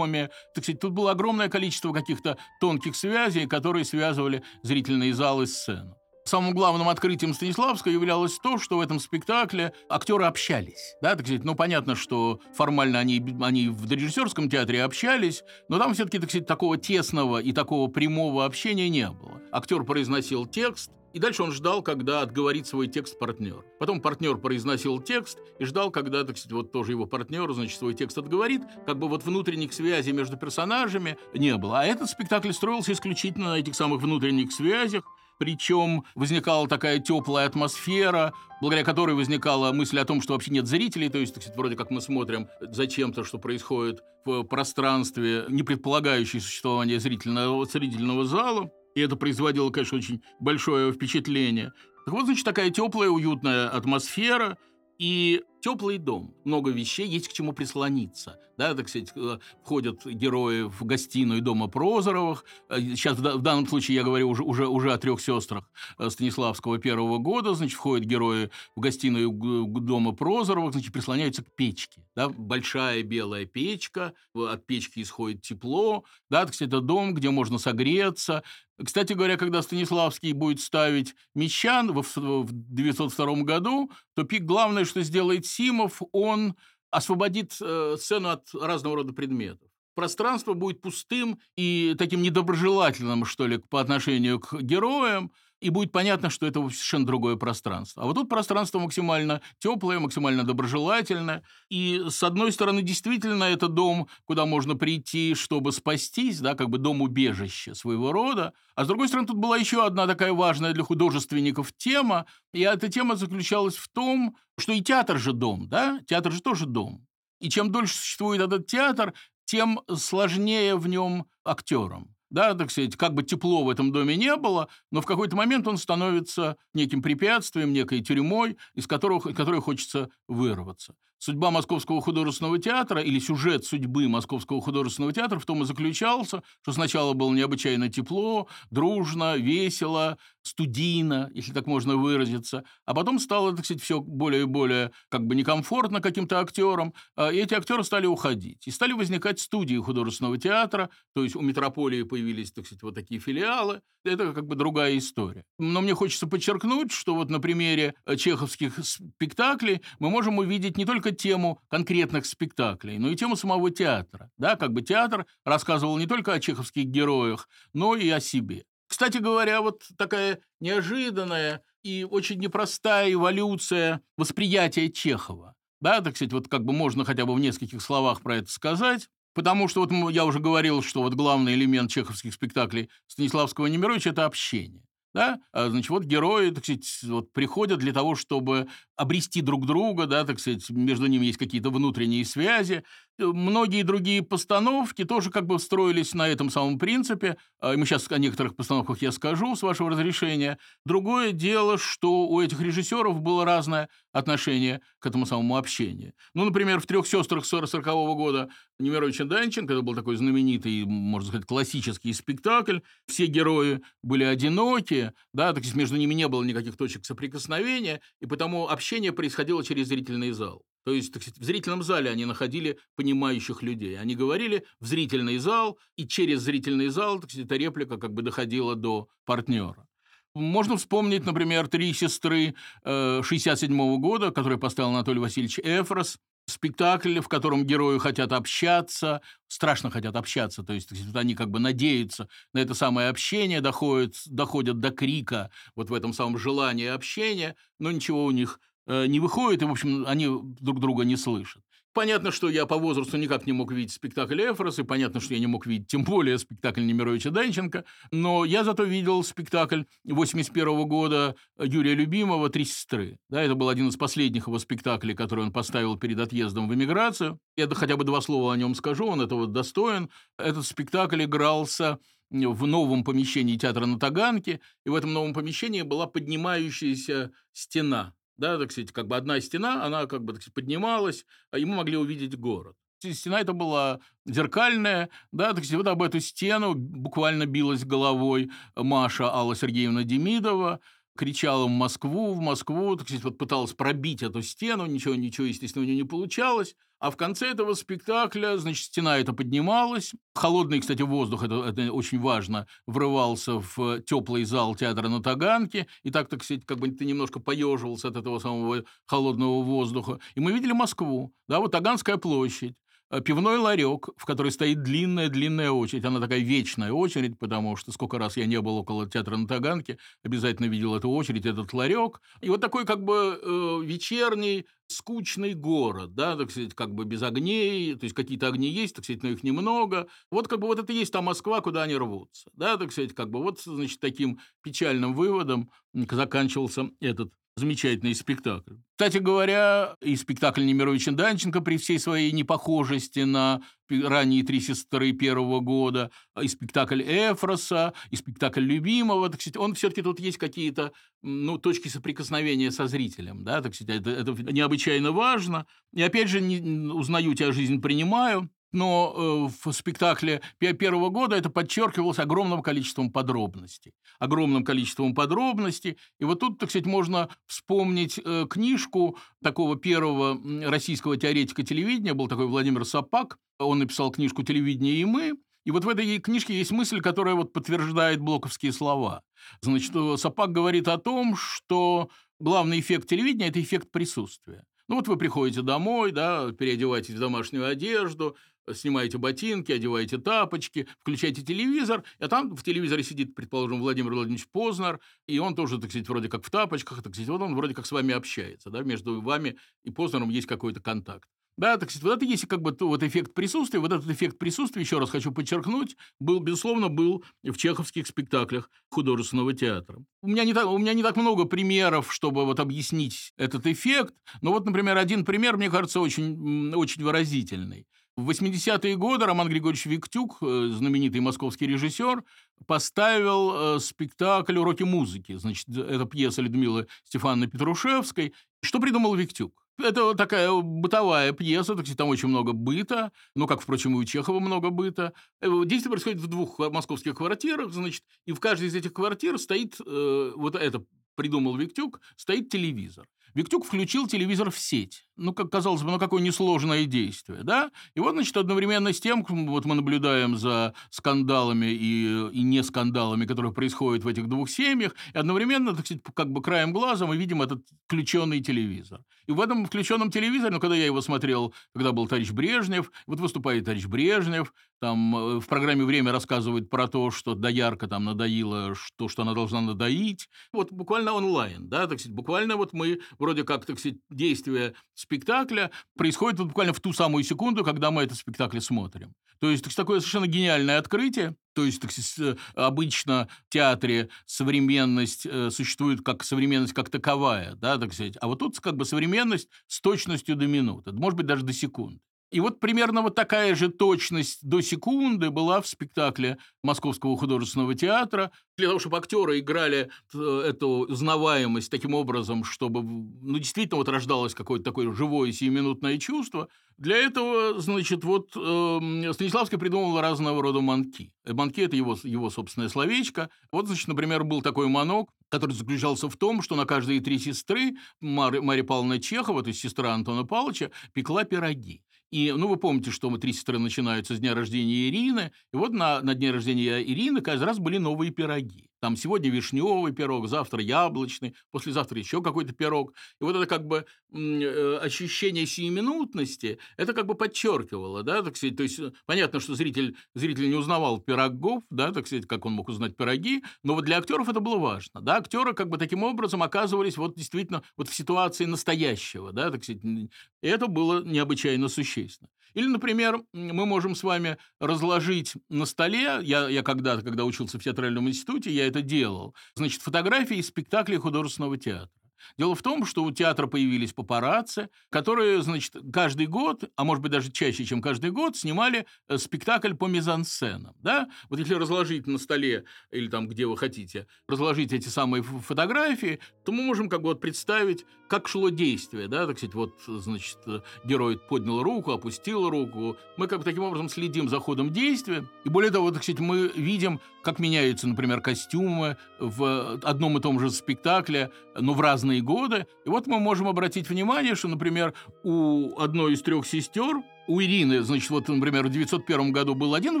[0.54, 5.96] так сказать, тут было огромное количество каких-то тонких связей, которые связывали зрительные залы и сцену.
[6.26, 10.96] Самым главным открытием Станиславского являлось то, что в этом спектакле актеры общались.
[11.00, 15.94] Да, так сказать, ну, понятно, что формально они, они в режиссерском театре общались, но там
[15.94, 19.40] все-таки, так сказать, такого тесного и такого прямого общения не было.
[19.52, 23.64] Актер произносил текст, И дальше он ждал, когда отговорит свой текст партнер.
[23.78, 27.94] Потом партнер произносил текст и ждал, когда, так сказать, вот тоже его партнер, значит, свой
[27.94, 28.60] текст отговорит.
[28.84, 31.80] Как бы вот внутренних связей между персонажами не было.
[31.80, 35.04] А этот спектакль строился исключительно на этих самых внутренних связях.
[35.38, 41.08] Причем возникала такая теплая атмосфера, благодаря которой возникала мысль о том, что вообще нет зрителей,
[41.08, 46.40] то есть, так сказать, вроде как мы смотрим зачем-то, что происходит в пространстве, не предполагающее
[46.40, 48.70] существование зрительного, зрительного зала.
[48.94, 51.72] И это производило, конечно, очень большое впечатление.
[52.06, 54.56] Так вот, значит, такая теплая, уютная атмосфера–
[54.98, 58.38] и теплый дом, много вещей, есть к чему прислониться.
[58.56, 62.44] Да, так сказать, э, входят герои в гостиную дома Прозоровых.
[62.68, 66.78] Э, сейчас в данном случае я говорю уже, уже, уже о трех сестрах э, Станиславского
[66.78, 67.54] первого года.
[67.54, 72.00] Значит, входят герои в гостиную дома Прозоровых, значит, прислоняются к печке.
[72.14, 76.04] Да, большая белая печка, от печки исходит тепло.
[76.30, 78.44] Да, так сказать, это дом, где можно согреться,
[78.84, 85.46] кстати говоря, когда Станиславский будет ставить Мещан в 902 году, то пик главное, что сделает
[85.56, 86.54] Симов, он
[86.90, 89.68] освободит э, сцену от разного рода предметов.
[89.94, 96.30] Пространство будет пустым и таким недоброжелательным, что ли, по отношению к героям, и будет понятно,
[96.30, 98.02] что это совершенно другое пространство.
[98.02, 101.42] А вот тут пространство максимально теплое, максимально доброжелательное.
[101.70, 106.78] И, с одной стороны, действительно, это дом, куда можно прийти, чтобы спастись, да, как бы
[106.78, 108.52] дом-убежище своего рода.
[108.74, 112.88] А с другой стороны, тут была еще одна такая важная для художественников тема, и эта
[112.88, 117.06] тема заключалась в том, что и театр же дом, да, театр же тоже дом.
[117.40, 119.14] И чем дольше существует этот театр,
[119.44, 122.15] тем сложнее в нем актерам.
[122.30, 125.68] Да, так сказать, как бы тепло в этом доме не было, но в какой-то момент
[125.68, 130.94] он становится неким препятствием, некой тюрьмой, из которого, которой хочется вырваться.
[131.18, 136.72] Судьба Московского художественного театра или сюжет судьбы Московского художественного театра в том и заключался, что
[136.72, 143.64] сначала было необычайно тепло, дружно, весело, студийно, если так можно выразиться, а потом стало, так
[143.64, 148.06] сказать, все более и более как бы некомфортно каким-то актерам, а, и эти актеры стали
[148.06, 148.66] уходить.
[148.66, 153.20] И стали возникать студии художественного театра, то есть у метрополии появились, так сказать, вот такие
[153.20, 153.80] филиалы.
[154.04, 155.44] Это как бы другая история.
[155.58, 160.84] Но мне хочется подчеркнуть, что вот на примере э, чеховских спектаклей мы можем увидеть не
[160.84, 164.30] только тему конкретных спектаклей, но и тему самого театра.
[164.38, 168.64] Да, как бы театр рассказывал не только о чеховских героях, но и о себе.
[168.86, 175.54] Кстати говоря, вот такая неожиданная и очень непростая эволюция восприятия Чехова.
[175.80, 179.08] Да, так сказать, вот как бы можно хотя бы в нескольких словах про это сказать.
[179.34, 184.24] Потому что вот я уже говорил, что вот главный элемент чеховских спектаклей Станиславского Немировича– это
[184.24, 184.85] общение.
[185.16, 185.40] Да?
[185.50, 190.24] А, значит, вот герои, так сказать, вот приходят для того, чтобы обрести друг друга, да,
[190.26, 192.84] так сказать, между ними есть какие-то внутренние связи.
[193.18, 197.38] Многие другие постановки тоже как бы строились на этом самом принципе.
[197.60, 200.58] А, мы сейчас о некоторых постановках я скажу, с вашего разрешения.
[200.84, 206.12] Другое дело, что у этих режиссеров было разное отношение к этому самому общению.
[206.34, 211.28] Ну, например, в «Трех сестрах» 40 -го года Немировича Данченко, это был такой знаменитый, можно
[211.28, 212.80] сказать, классический спектакль.
[213.06, 218.68] Все герои были одиноки, да, так между ними не было никаких точек соприкосновения, и потому
[218.68, 220.62] общение происходило через зрительный зал.
[220.86, 223.98] То есть, так сказать, в зрительном зале они находили понимающих людей.
[223.98, 228.22] Они говорили в зрительный зал, и через зрительный зал, так сказать, эта реплика как бы
[228.22, 229.88] доходила до партнера.
[230.32, 237.26] Можно вспомнить, например, «Три сестры» 1967 э, года, который поставил Анатолий Васильевич Эфрос, спектакль, в
[237.26, 242.74] котором герои хотят общаться, страшно хотят общаться, то есть они как бы надеются на это
[242.74, 248.30] самое общение, доходят, доходят до крика вот в этом самом желании общения, но ничего у
[248.30, 250.28] них не выходит, и, в общем, они
[250.60, 251.62] друг друга не слышат.
[251.96, 255.40] Понятно, что я по возрасту никак не мог видеть спектакль Эфрос, и понятно, что я
[255.40, 261.36] не мог видеть тем более спектакль Немировича Данченко, но я зато видел спектакль 81 года
[261.58, 263.16] Юрия Любимого «Три сестры».
[263.30, 267.38] Да, это был один из последних его спектаклей, который он поставил перед отъездом в эмиграцию.
[267.56, 270.10] Я хотя бы два слова о нем скажу, он этого достоин.
[270.36, 276.06] Этот спектакль игрался в новом помещении театра на Таганке, и в этом новом помещении была
[276.06, 281.24] поднимающаяся стена да, так сказать, как бы одна стена, она как бы так сказать, поднималась,
[281.50, 282.76] а ему могли увидеть город.
[282.98, 289.32] Стена это была зеркальная, да, так сказать, вот об эту стену буквально билась головой Маша
[289.32, 290.80] Алла Сергеевна Демидова,
[291.16, 295.84] кричала в Москву, в Москву, так сказать, вот пыталась пробить эту стену, ничего, ничего, естественно,
[295.84, 296.74] у нее не получалось.
[297.06, 300.12] А в конце этого спектакля, значит, стена эта поднималась.
[300.34, 305.86] Холодный, кстати, воздух, это, это очень важно, врывался в теплый зал театра на Таганке.
[306.02, 310.18] И так, так сказать, как бы ты немножко поеживался от этого самого холодного воздуха.
[310.34, 312.74] И мы видели Москву, да, вот Таганская площадь.
[313.10, 316.04] Э, пивной ларек, в который стоит длинная-длинная очередь.
[316.04, 319.98] Она такая вечная очередь, потому что сколько раз я не был около театра на Таганке,
[320.22, 322.20] обязательно видел эту очередь, этот ларек.
[322.40, 327.22] И вот такой как бы э, вечерний скучный город, да, так сказать, как бы без
[327.22, 330.06] огней, то есть какие-то огни есть, так сказать, но их немного.
[330.30, 333.14] Вот как бы вот это и есть та Москва, куда они рвутся, да, так сказать,
[333.14, 338.74] как бы вот, значит, таким печальным выводом заканчивался этот замечательный спектакль.
[338.96, 345.60] Кстати говоря, и спектакль Немировича Данченко при всей своей непохожести на ранние «Три сестры» первого
[345.60, 350.92] года, и спектакль Эфроса, и спектакль Любимого, так сказать, он все-таки тут есть какие-то
[351.22, 355.66] ну, точки соприкосновения со зрителем, да, так сказать, это, это необычайно важно.
[355.94, 361.50] И опять же, не, узнаю тебя, жизнь принимаю, но э, в спектакле первого года это
[361.50, 363.92] подчеркивалось огромным количеством подробностей.
[364.18, 365.96] Огромным количеством подробностей.
[366.18, 372.28] И вот тут, так сказать, можно вспомнить э, книжку такого первого российского теоретика телевидения, был
[372.28, 375.32] такой Владимир Сапак, он написал книжку «Телевидение и мы»,
[375.64, 379.22] и вот в этой книжке есть мысль, которая вот подтверждает блоковские слова.
[379.62, 384.64] Значит, э, Сапак говорит о том, что главный эффект телевидения– это эффект присутствия.
[384.88, 388.36] Ну вот вы приходите домой, да, переодеваетесь в домашнюю одежду,
[388.74, 395.00] снимаете ботинки, одеваете тапочки, включаете телевизор, а там в телевизоре сидит, предположим, Владимир Владимирович Познер,
[395.26, 397.86] и он тоже, так сказать, вроде как в тапочках, так сказать, вот он вроде как
[397.86, 401.28] с вами общается, да, между вами и Познером есть какой-то контакт.
[401.56, 403.80] Да, так сказать, вот это есть как бы вот эффект присутствия.
[403.80, 409.54] Вот этот эффект присутствия, еще раз хочу подчеркнуть, был, безусловно, был в чеховских спектаклях художественного
[409.54, 409.98] театра.
[410.20, 414.14] У меня не так, у меня не так много примеров, чтобы вот объяснить этот эффект,
[414.42, 417.86] но вот, например, один пример, мне кажется, очень, очень выразительный.
[418.16, 422.24] В 80-е годы Роман Григорьевич Виктюк, э, знаменитый московский режиссер,
[422.66, 425.36] поставил э, спектакль «Уроки музыки».
[425.36, 428.32] Значит, это пьеса Людмилы Стефановны Петрушевской.
[428.62, 429.52] Что придумал Виктюк?
[429.78, 434.40] Это такая бытовая пьеса, так там очень много быта, ну, как, впрочем, и у Чехова
[434.40, 435.12] много быта.
[435.42, 439.76] Э, действие происходит в двух московских квартирах, значит, и в каждой из этих квартир стоит,
[439.84, 440.82] э, вот это
[441.16, 443.06] придумал Виктюк, стоит телевизор.
[443.36, 445.04] Виктюк включил телевизор в сеть.
[445.18, 447.70] Ну, как казалось бы, ну какое несложное действие, да?
[447.94, 453.26] И вот, значит, одновременно с тем, вот мы наблюдаем за скандалами и, и не скандалами,
[453.26, 457.18] которые происходят в этих двух семьях, и одновременно, так сказать, как бы краем глаза мы
[457.18, 459.02] видим этот включенный телевизор.
[459.26, 463.20] И в этом включенном телевизоре, ну, когда я его смотрел, когда был товарищ Брежнев, вот
[463.20, 468.74] выступает товарищ Брежнев, там э, в программе «Время» рассказывает про то, что доярка там надоила
[468.96, 470.28] то, что она должна надоить.
[470.52, 475.72] Вот буквально онлайн, да, так сказать, буквально вот мы вроде как, так сказать, действие спектакля
[475.96, 479.14] происходит вот буквально в ту самую секунду, когда мы этот спектакль смотрим.
[479.40, 481.34] То есть такое совершенно гениальное открытие.
[481.52, 487.78] То есть так сказать, обычно в театре современность э, существует как современность как таковая, да,
[487.78, 488.14] так сказать.
[488.20, 492.00] А вот тут как бы современность с точностью до минуты, может быть, даже до секунды.
[492.30, 498.32] И вот примерно вот такая же точность до секунды была в спектакле Московского художественного театра.
[498.56, 504.34] Для того, чтобы актеры играли э, эту узнаваемость таким образом, чтобы ну, действительно вот рождалось
[504.34, 511.10] какое-то такое живое сиюминутное чувство, для этого, значит, вот э, Станиславский придумал разного рода манки.
[511.24, 513.30] Манки– это его, его собственное словечко.
[513.50, 517.76] Вот, значит, например, был такой манок, который заключался в том, что на каждые три сестры
[518.00, 521.82] Мария, Мария Павловна Чехова, то есть сестра Антона Павловича, пекла пироги.
[522.10, 525.72] И, ну, вы помните, что мы три сестры начинаются с дня рождения Ирины, и вот
[525.72, 528.70] на, на дне рождения Ирины каждый раз были новые пироги.
[528.86, 532.92] Там сегодня вишневый пирог, завтра яблочный, послезавтра еще какой-то пирог.
[533.20, 538.56] И вот это как бы э, ощущение сиюминутности, это как бы подчеркивало, да, так сказать.
[538.56, 542.52] То есть э, понятно, что зритель, зритель не узнавал пирогов, да, так сказать, как он
[542.52, 545.16] мог узнать пироги, но вот для актеров это было важно, да.
[545.16, 549.82] Актеры как бы таким образом оказывались вот действительно вот в ситуации настоящего, да, так сказать.
[549.82, 550.08] И
[550.42, 552.30] это было необычайно существенно.
[552.56, 557.62] Или, например, мы можем с вами разложить на столе, я, я когда-то, когда учился в
[557.62, 561.90] театральном институте, я это делал, значит, фотографии из спектаклей художественного театра.
[562.38, 567.12] Дело в том, что у театра появились папарацци, которые, значит, каждый год, а может быть
[567.12, 570.74] даже чаще, чем каждый год, снимали э, спектакль по мизансценам.
[570.82, 571.08] Да?
[571.28, 576.52] Вот если разложить на столе или там, где вы хотите, разложить эти самые фотографии, то
[576.52, 579.08] мы можем как бы вот представить, как шло действие.
[579.08, 579.26] Да?
[579.26, 580.38] Так сказать, вот, значит,
[580.84, 582.96] герой поднял руку, опустил руку.
[583.16, 585.24] Мы как бы таким образом следим за ходом действия.
[585.44, 590.38] И более того, так сказать, мы видим, как меняются, например, костюмы в одном и том
[590.38, 592.66] же спектакле, но в разные разные годы.
[592.84, 597.82] И вот мы можем обратить внимание, что, например, у одной из трех сестер, у Ирины,
[597.82, 600.00] значит, вот, например, в 901 году был один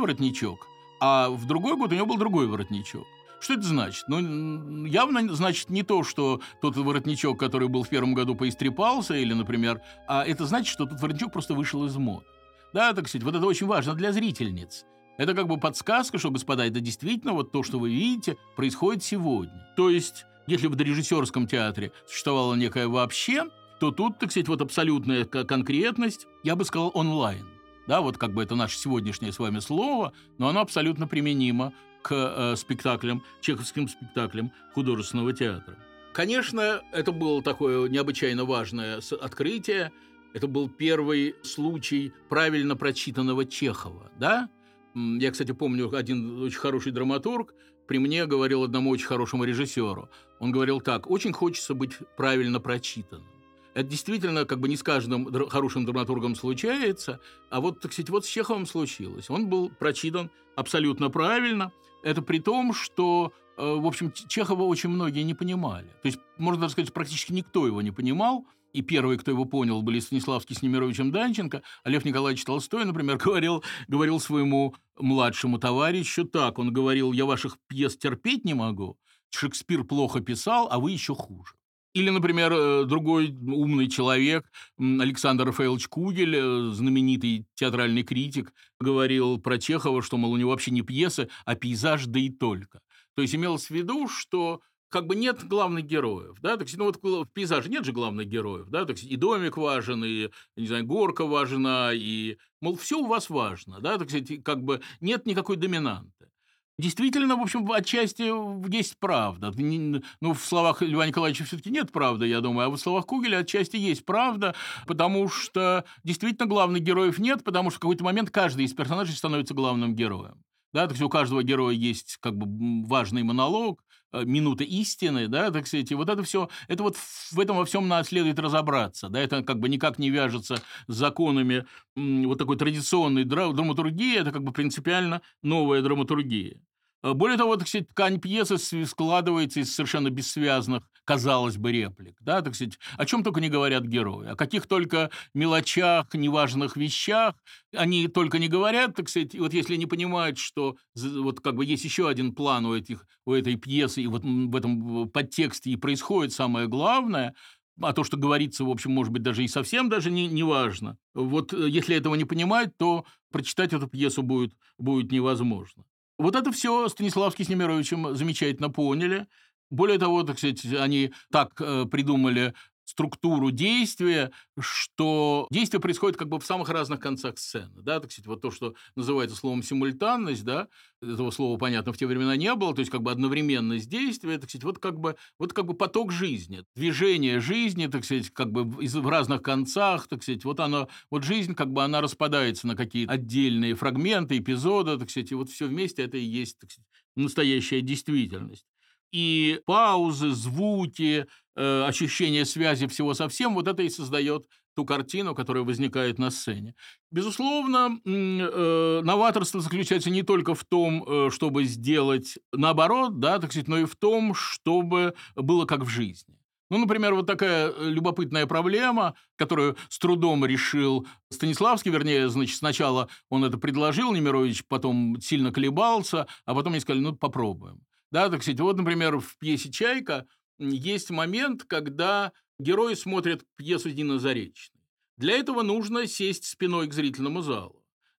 [0.00, 0.66] воротничок,
[1.00, 3.04] а в другой год у нее был другой воротничок.
[3.40, 4.04] Что это значит?
[4.08, 9.34] Ну, явно значит не то, что тот воротничок, который был в первом году, поистрепался, или,
[9.34, 12.24] например, а это значит, что тот воротничок просто вышел из мод.
[12.72, 14.84] Да, так сказать, вот это очень важно для зрительниц.
[15.18, 19.66] Это как бы подсказка, что, господа, это действительно вот то, что вы видите, происходит сегодня.
[19.76, 23.44] То есть, если в дорежиссерском театре существовало некое вообще,
[23.80, 27.46] то тут, так сказать, вот абсолютная конкретность, я бы сказал, онлайн.
[27.86, 32.12] Да, вот как бы это наше сегодняшнее с вами слово, но оно абсолютно применимо к
[32.12, 35.76] э, спектаклям, чеховским спектаклям художественного театра.
[36.12, 39.92] Конечно, это было такое необычайно важное открытие.
[40.32, 44.48] Это был первый случай правильно прочитанного Чехова, да?
[44.94, 47.54] Я, кстати, помню, один очень хороший драматург
[47.86, 50.08] при мне говорил одному очень хорошему режиссеру.
[50.38, 53.26] Он говорил так, очень хочется быть правильно прочитанным.
[53.74, 57.20] Это действительно как бы не с каждым хорошим драматургом случается,
[57.50, 59.28] а вот, так сказать, вот с Чеховым случилось.
[59.28, 61.72] Он был прочитан абсолютно правильно.
[62.02, 65.88] Это при том, что, э, в общем, Чехова очень многие не понимали.
[66.02, 68.46] То есть, можно даже сказать, практически никто его не понимал.
[68.76, 71.62] И первый, кто его понял, были Станиславский с Немировичем Данченко.
[71.82, 76.58] А Лев Николаевич Толстой, например, говорил, говорил своему младшему товарищу так.
[76.58, 78.98] Он говорил, я ваших пьес терпеть не могу,
[79.30, 81.54] Шекспир плохо писал, а вы еще хуже.
[81.94, 84.44] Или, например, э, другой умный человек,
[84.78, 90.70] Александр Рафаэлович Кугель, э, знаменитый театральный критик, говорил про Чехова, что, мол, у него вообще
[90.70, 92.80] не пьеса, а пейзаж, да и только.
[93.14, 97.02] То есть имелось в виду, что как бы нет главных героев, да, так ну вот
[97.02, 101.24] в пейзаже нет же главных героев, да, так и домик важен, и, не знаю, горка
[101.24, 106.30] важна, и, мол, все у вас важно, да, так сказать, как бы нет никакой доминанты.
[106.78, 108.30] Действительно, в общем, отчасти
[108.70, 109.50] есть правда.
[109.56, 113.76] Ну, в словах Льва Николаевича все-таки нет правды, я думаю, а в словах Кугеля отчасти
[113.76, 114.54] есть правда,
[114.86, 119.54] потому что действительно главных героев нет, потому что в какой-то момент каждый из персонажей становится
[119.54, 120.42] главным героем.
[120.74, 123.82] Да, так сказать, у каждого героя есть как бы важный монолог,
[124.24, 127.88] минута истины, да, так сказать, и вот это все, это вот в этом во всем
[127.88, 133.24] надо следует разобраться, да, это как бы никак не вяжется с законами вот такой традиционной
[133.24, 136.60] драматургии, это как бы принципиально новая драматургия.
[137.06, 142.16] Э, более того, так сказать, ткань пьесы складывается из совершенно бессвязных, казалось бы, реплик.
[142.20, 147.34] Да, так сказать, о чем только не говорят герои, о каких только мелочах, неважных вещах
[147.72, 151.84] они только не говорят, так сказать, вот если они понимают, что вот как бы есть
[151.84, 156.32] еще один план у, этих, у этой пьесы, и вот в этом подтексте и происходит
[156.32, 157.34] самое главное,
[157.80, 160.96] а то, что говорится, в общем, может быть, даже и совсем даже не, не важно.
[161.14, 165.84] Вот э, если этого не понимать, то прочитать эту пьесу будет, будет невозможно.
[166.18, 169.26] Вот это все Станиславский с Немировичем замечательно поняли.
[169.70, 172.54] Более того, так сказать, они так э, придумали
[172.86, 177.82] структуру действия, что действие происходит как бы в самых разных концах сцены.
[177.82, 178.00] Да?
[178.00, 180.68] Так сказать, вот то, что называется словом симультанность, да?
[181.02, 184.48] этого слова, понятно, в те времена не было, то есть как бы одновременность действия, так
[184.48, 188.64] сказать, вот как бы, вот как бы поток жизни, движение жизни, так сказать, как бы
[188.64, 193.12] в разных концах, так сказать, вот оно, вот жизнь как бы она распадается на какие-то
[193.12, 197.80] отдельные фрагменты, эпизоды, так сказать, и вот все вместе это и есть, так сказать, настоящая
[197.80, 198.66] действительность
[199.12, 205.34] и паузы, звуки, э, ощущение связи всего со всем, вот это и создает ту картину,
[205.34, 206.74] которая возникает на сцене.
[207.10, 213.68] Безусловно, э, новаторство заключается не только в том, э, чтобы сделать наоборот, да, так сказать,
[213.68, 216.36] но и в том, чтобы было как в жизни.
[216.68, 223.08] Ну, например, вот такая э, любопытная проблема, которую с трудом решил Станиславский, вернее, значит, сначала
[223.30, 227.80] он это предложил, Немирович потом сильно колебался, а потом они сказали, ну, попробуем.
[228.10, 230.26] Да, так сказать, вот, например, в пьесе «Чайка»
[230.58, 234.80] есть момент, когда герои смотрят пьесу Дина Заречной.
[235.16, 237.75] Для этого нужно сесть спиной к зрительному залу.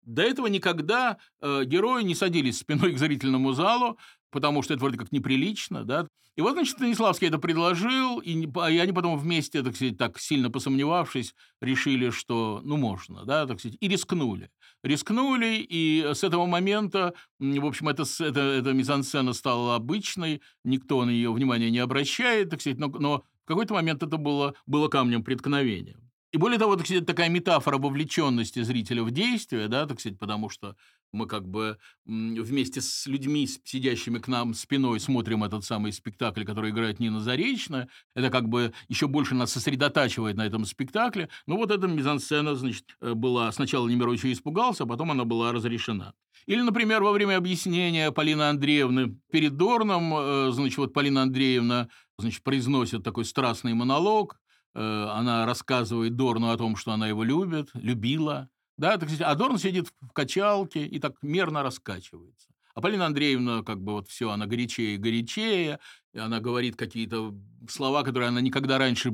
[0.08, 4.00] До этого никогда э, герои не садились спиной к зрительному залу,
[4.32, 6.08] потому что это вроде как неприлично, да.
[6.38, 10.52] И вот, значит, Станиславский это предложил, и, и они потом вместе, так сказать, так сильно
[10.52, 14.50] посомневавшись, решили, что, ну, можно, да, так сказать, и рискнули.
[14.84, 21.10] Рискнули, и с этого момента, в общем, эта, эта, эта мизансцена стала обычной, никто на
[21.10, 25.24] ее внимание не обращает, так сказать, но, но в какой-то момент это было, было камнем
[25.24, 25.98] преткновения.
[26.34, 30.50] И более того, так сказать, такая метафора вовлеченности зрителя в действие, да, так сказать, потому
[30.50, 30.76] что
[31.14, 36.72] мы как бы вместе с людьми, сидящими к нам спиной, смотрим этот самый спектакль, который
[36.72, 37.88] играет Нина Заречная.
[38.14, 41.30] Это как бы еще больше нас сосредотачивает на этом спектакле.
[41.46, 43.52] Ну вот эта мизансцена, значит, э, была...
[43.54, 46.14] Сначала Немирович испугался, а потом она была разрешена.
[46.46, 52.44] Или, например, во время объяснения Полины Андреевны перед Дорном, э, значит, вот Полина Андреевна, значит,
[52.44, 54.40] произносит такой страстный монолог,
[54.78, 58.50] она рассказывает Дорну о том, что она его любит, любила.
[58.78, 62.48] Да, так сказать, а Дорн сидит в качалке и так мерно раскачивается.
[62.76, 65.80] А Полина Андреевна, как бы вот все, она горячее и горячее,
[66.14, 67.34] и она говорит какие-то
[67.68, 69.12] слова, которые она никогда раньше,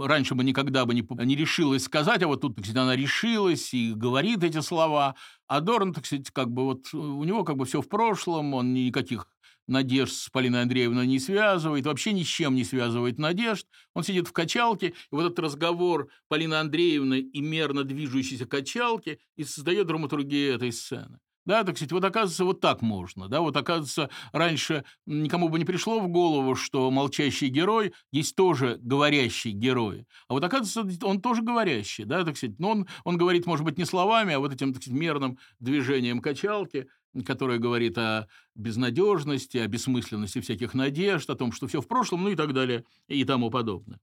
[0.00, 3.72] раньше бы никогда бы не, не решилась сказать, а вот тут, так сказать, она решилась
[3.72, 5.14] и говорит эти слова.
[5.46, 8.74] А Дорн, так сказать, как бы вот у него как бы все в прошлом, он
[8.74, 9.28] никаких
[9.66, 13.66] надежд с Полиной Андреевной не связывает, вообще ни с чем не связывает надежд.
[13.94, 19.44] Он сидит в качалке, и вот этот разговор Полины Андреевны и мерно движущейся качалки и
[19.44, 21.18] создает драматургию этой сцены.
[21.46, 23.28] Да, так сказать, вот оказывается, вот так можно.
[23.28, 28.78] Да, вот оказывается, раньше никому бы не пришло в голову, что молчащий герой есть тоже
[28.80, 30.06] говорящий герой.
[30.28, 32.58] А вот оказывается, он тоже говорящий, да, так сказать.
[32.58, 36.20] Но он, он говорит, может быть, не словами, а вот этим, так сказать, мерным движением
[36.20, 36.88] качалки,
[37.26, 42.30] которая говорит о безнадежности, о бессмысленности всяких надежд, о том, что все в прошлом, ну
[42.30, 44.00] и так далее, и тому подобное.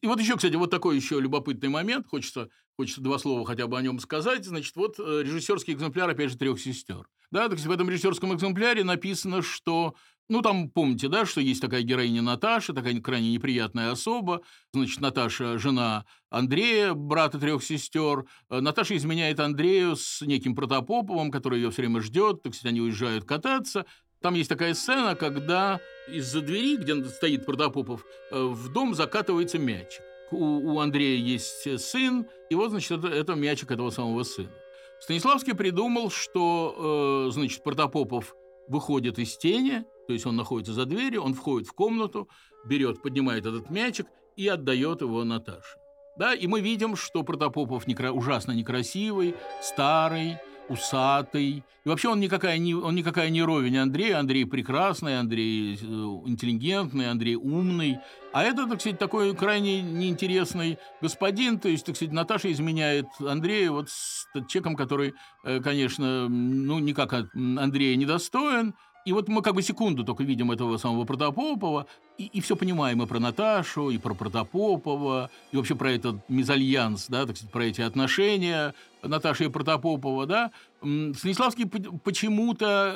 [0.00, 3.78] И вот еще, кстати, вот такой еще любопытный момент, хочется, хочется два слова хотя бы
[3.78, 4.46] о нем сказать.
[4.46, 7.06] Значит, вот э, режиссерский экземпляр, опять же, трех сестер.
[7.30, 9.94] Да, так в этом режиссерском экземпляре написано, что
[10.30, 14.42] ну, там, помните, да, что есть такая героиня Наташа, такая крайне неприятная особа.
[14.72, 18.26] Значит, Наташа– жена Андрея, брата трех сестер.
[18.48, 22.44] Э, Наташа изменяет Андрею с неким Протопоповым, который ее все время ждет.
[22.44, 23.86] Так сказать, они уезжают кататься.
[24.22, 30.02] Там есть такая сцена, когда из-за двери, где стоит Протопопов, э, в дом закатывается мячик.
[30.30, 34.52] У, у Андрея есть сын, и вот, значит, это, это мячик этого самого сына.
[35.00, 38.36] Станиславский придумал, что, э, значит, Протопопов
[38.68, 42.28] выходит из тени, то есть он находится за дверью, он входит в комнату,
[42.64, 45.76] берет, поднимает этот мячик и отдает его Наташе.
[46.18, 48.10] Да, и мы видим, что Протопопов некра...
[48.10, 50.38] ужасно некрасивый, старый,
[50.68, 51.62] усатый.
[51.84, 54.12] И вообще он никакая не, он никакая не ровень Андрей.
[54.12, 55.86] Андрей прекрасный, Андрей э,
[56.26, 57.98] интеллигентный, Андрей умный.
[58.32, 61.60] А это, так сказать, такой крайне неинтересный господин.
[61.60, 67.12] То есть, так сказать, Наташа изменяет Андрея вот с человеком, который, э, конечно, ну, никак
[67.12, 68.74] Андрея недостоин.
[69.04, 71.86] И вот мы как бы секунду только видим этого самого Протопопова,
[72.18, 77.06] и, и все понимаем и про Наташу, и про Протопопова, и вообще про этот мезальянс,
[77.08, 80.50] да, так сказать, про эти отношения Наташи и Протопопова, да.
[80.80, 82.94] Станиславский почему-то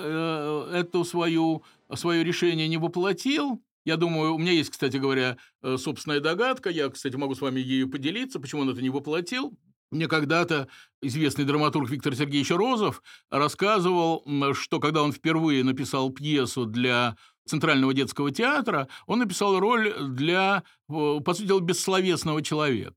[0.72, 1.62] э, это свою,
[1.94, 6.70] свое решение не воплотил, я думаю, у меня есть, кстати говоря, э, собственная догадка.
[6.70, 9.52] Я, кстати, могу с вами ею поделиться, почему он это не воплотил.
[9.94, 10.66] Мне когда-то
[11.02, 17.16] известный драматург Виктор Сергеевич Розов рассказывал, что когда он впервые написал пьесу для
[17.46, 22.96] Центрального детского театра, он написал роль для, по сути дела, бессловесного человека.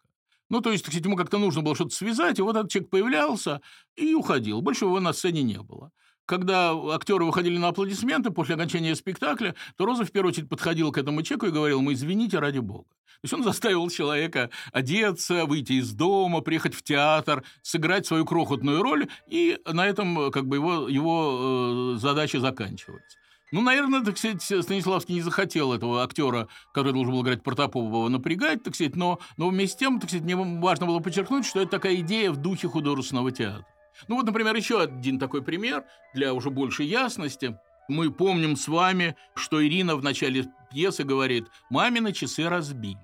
[0.49, 3.61] Ну, то есть, кстати, ему как-то нужно было что-то связать, и вот этот человек появлялся
[3.95, 4.61] и уходил.
[4.61, 5.91] Больше его на сцене не было
[6.27, 10.97] когда актеры выходили на аплодисменты после окончания спектакля, то Розов в первую очередь подходил к
[10.97, 12.85] этому человеку и говорил, мы извините ради бога.
[13.21, 18.83] То есть он заставил человека одеться, выйти из дома, приехать в театр, сыграть свою крохотную
[18.83, 23.17] роль, и на этом как бы его, его э, задача заканчивается.
[23.53, 28.61] Ну, наверное, так сказать, Станиславский не захотел этого актера, который должен был играть Протопопова, напрягать,
[28.63, 31.71] так сказать, но, но вместе с тем, так сказать, мне важно было подчеркнуть, что это
[31.71, 33.65] такая идея в духе художественного театра.
[34.07, 37.57] Ну вот, например, еще один такой пример для уже большей ясности.
[37.87, 42.97] Мы помним с вами, что Ирина в начале пьесы говорит «мамины часы разбились».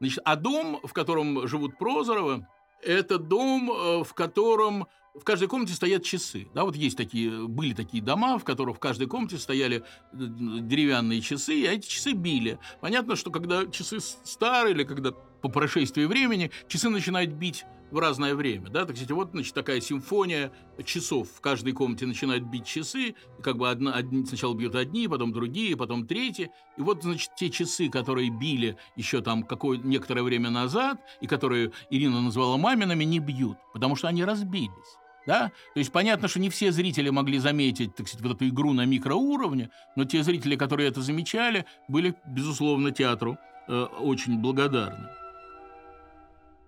[0.00, 2.46] Значит, а дом, в котором живут Прозоровы,
[2.82, 6.48] это дом, э, в котором в каждой комнате стоят часы.
[6.54, 11.20] Да, вот есть такие, были такие дома, в которых в каждой комнате стояли э, деревянные
[11.20, 12.58] часы, и эти часы били.
[12.80, 15.12] Понятно, что когда часы старые или когда
[15.42, 19.80] по прошествии времени часы начинают бить в разное время, да, так сказать, вот, значит, такая
[19.80, 20.50] симфония
[20.82, 21.28] часов.
[21.28, 25.76] В каждой комнате начинают бить часы, как бы одна, одни, сначала бьют одни, потом другие,
[25.76, 26.50] потом третьи.
[26.78, 31.72] И вот, значит, те часы, которые били еще там какое некоторое время назад, и которые
[31.90, 34.96] Ирина назвала мамиными, не бьют, потому что они разбились.
[35.26, 35.52] Да?
[35.74, 38.86] То есть понятно, что не все зрители могли заметить, так сказать, вот эту игру на
[38.86, 43.36] микроуровне, но те зрители, которые это замечали, были, безусловно, театру
[43.68, 45.10] э, очень благодарны.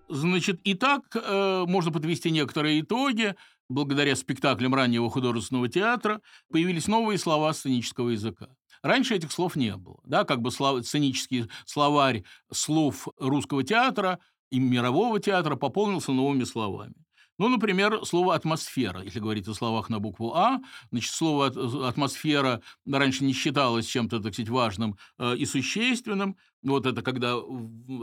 [0.07, 3.35] Значит, и так э, можно подвести некоторые итоги.
[3.67, 8.49] Благодаря спектаклям раннего художественного театра появились новые слова сценического языка.
[8.83, 9.99] Раньше этих слов не было.
[10.03, 14.19] Да, как бы слов, сценический словарь слов русского театра
[14.51, 17.04] и мирового театра пополнился новыми словами.
[17.37, 20.61] Ну, например, слово «атмосфера», если говорить о словах на букву «А».
[20.91, 26.37] Значит, слово «атмосфера» раньше не считалось чем-то, так сказать, важным э, и существенным.
[26.63, 27.35] Вот это когда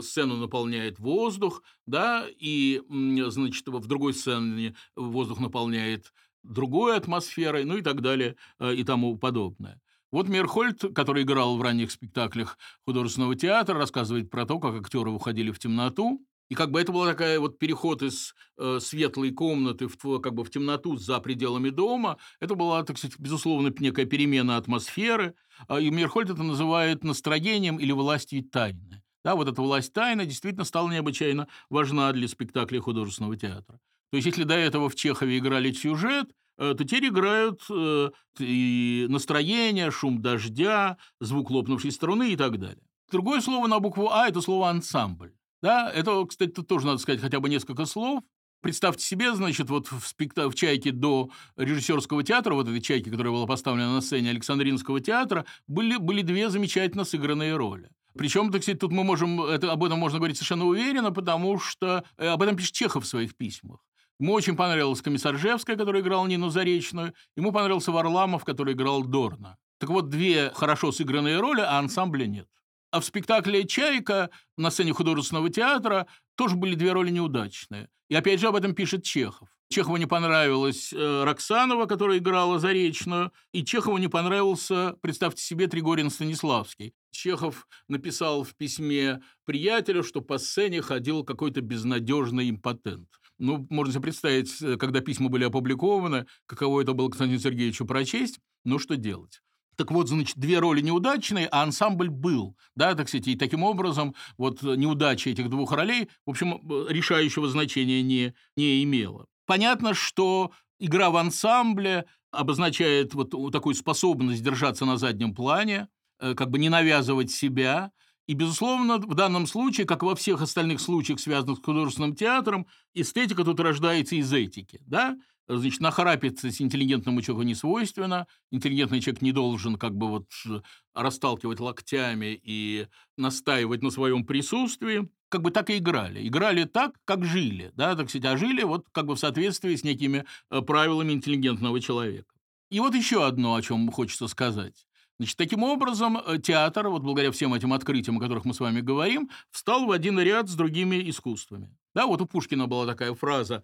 [0.02, 6.12] сцену наполняет воздух, да, и, значит, в другой сцене воздух наполняет
[6.42, 9.80] другой атмосферой, ну и так далее, э, и тому подобное.
[10.10, 15.50] Вот Мерхольд, который играл в ранних спектаклях художественного театра, рассказывает про то, как актеры уходили
[15.50, 16.22] в темноту,
[16.52, 20.44] И как бы это была такая вот переход из э, светлой комнаты в, как бы
[20.44, 22.18] в темноту за пределами дома.
[22.40, 25.34] Это была, так сказать, безусловно, некая перемена атмосферы.
[25.66, 29.02] А, и Мирхольд это называет настроением или властью тайны.
[29.24, 33.80] Да, вот эта власть тайны действительно стала необычайно важна для спектакля художественного театра.
[34.10, 39.06] То есть, если до этого в Чехове играли сюжет, э, то теперь играют э, и
[39.08, 42.84] настроение, шум дождя, звук лопнувшей струны и так далее.
[43.10, 45.32] Другое слово на букву «А»– это слово «ансамбль».
[45.62, 48.22] Да, это, кстати, тоже надо сказать хотя бы несколько слов.
[48.62, 50.48] Представьте себе, значит, вот в, спекта...
[50.48, 55.44] в «Чайке» до режиссерского театра, вот этой «Чайки», которая была поставлена на сцене Александринского театра,
[55.66, 57.90] были, были две замечательно сыгранные роли.
[58.16, 62.04] Причем, так сказать, тут мы можем, это, об этом можно говорить совершенно уверенно, потому что
[62.18, 63.80] э, об этом пишет Чехов в своих письмах.
[64.20, 69.56] Ему очень понравилась Комиссаржевская, которая играла Нину Заречную, ему понравился Варламов, который играл Дорна.
[69.78, 72.48] Так вот, две хорошо сыгранные роли, а ансамбля нет.
[72.92, 74.28] А в спектакле «Чайка»
[74.58, 77.88] на сцене художественного театра тоже были две роли неудачные.
[78.10, 79.48] И опять же об этом пишет Чехов.
[79.70, 86.10] Чехову не понравилась э, Роксанова, которая играла Заречную, и Чехову не понравился, представьте себе, Тригорин
[86.10, 86.92] Станиславский.
[87.10, 93.08] Чехов написал в письме приятелю, что по сцене ходил какой-то безнадежный импотент.
[93.38, 98.38] Ну, можно себе представить, э, когда письма были опубликованы, каково это было Константину Сергеевичу прочесть,
[98.66, 99.40] ну что делать.
[99.76, 104.14] Так вот, значит, две роли неудачные, а ансамбль был, да, так сказать, и таким образом
[104.36, 109.26] вот неудача этих двух ролей, в общем, решающего значения не, не имела.
[109.46, 116.50] Понятно, что игра в ансамбле обозначает вот такую способность держаться на заднем плане, э, как
[116.50, 117.92] бы не навязывать себя,
[118.26, 123.44] и, безусловно, в данном случае, как во всех остальных случаях, связанных с художественным театром, эстетика
[123.44, 124.80] тут рождается из этики.
[124.86, 125.16] Да?
[125.48, 128.26] Значит, нахрапиться с интеллигентному человеку не свойственно.
[128.50, 130.60] Интеллигентный человек не должен как бы вот э,
[130.94, 132.86] расталкивать локтями и
[133.16, 135.08] настаивать на своем присутствии.
[135.28, 136.26] Как бы так и играли.
[136.26, 137.72] Играли так, как жили.
[137.74, 141.80] Да, так сказать, а жили вот как бы в соответствии с некими э, правилами интеллигентного
[141.80, 142.34] человека.
[142.70, 144.86] И вот еще одно, о чем хочется сказать.
[145.18, 148.80] Значит, таким образом, э, театр, вот благодаря всем этим открытиям, о которых мы с вами
[148.80, 151.76] говорим, встал в один ряд с другими искусствами.
[151.94, 153.62] Да, вот у Пушкина была такая фраза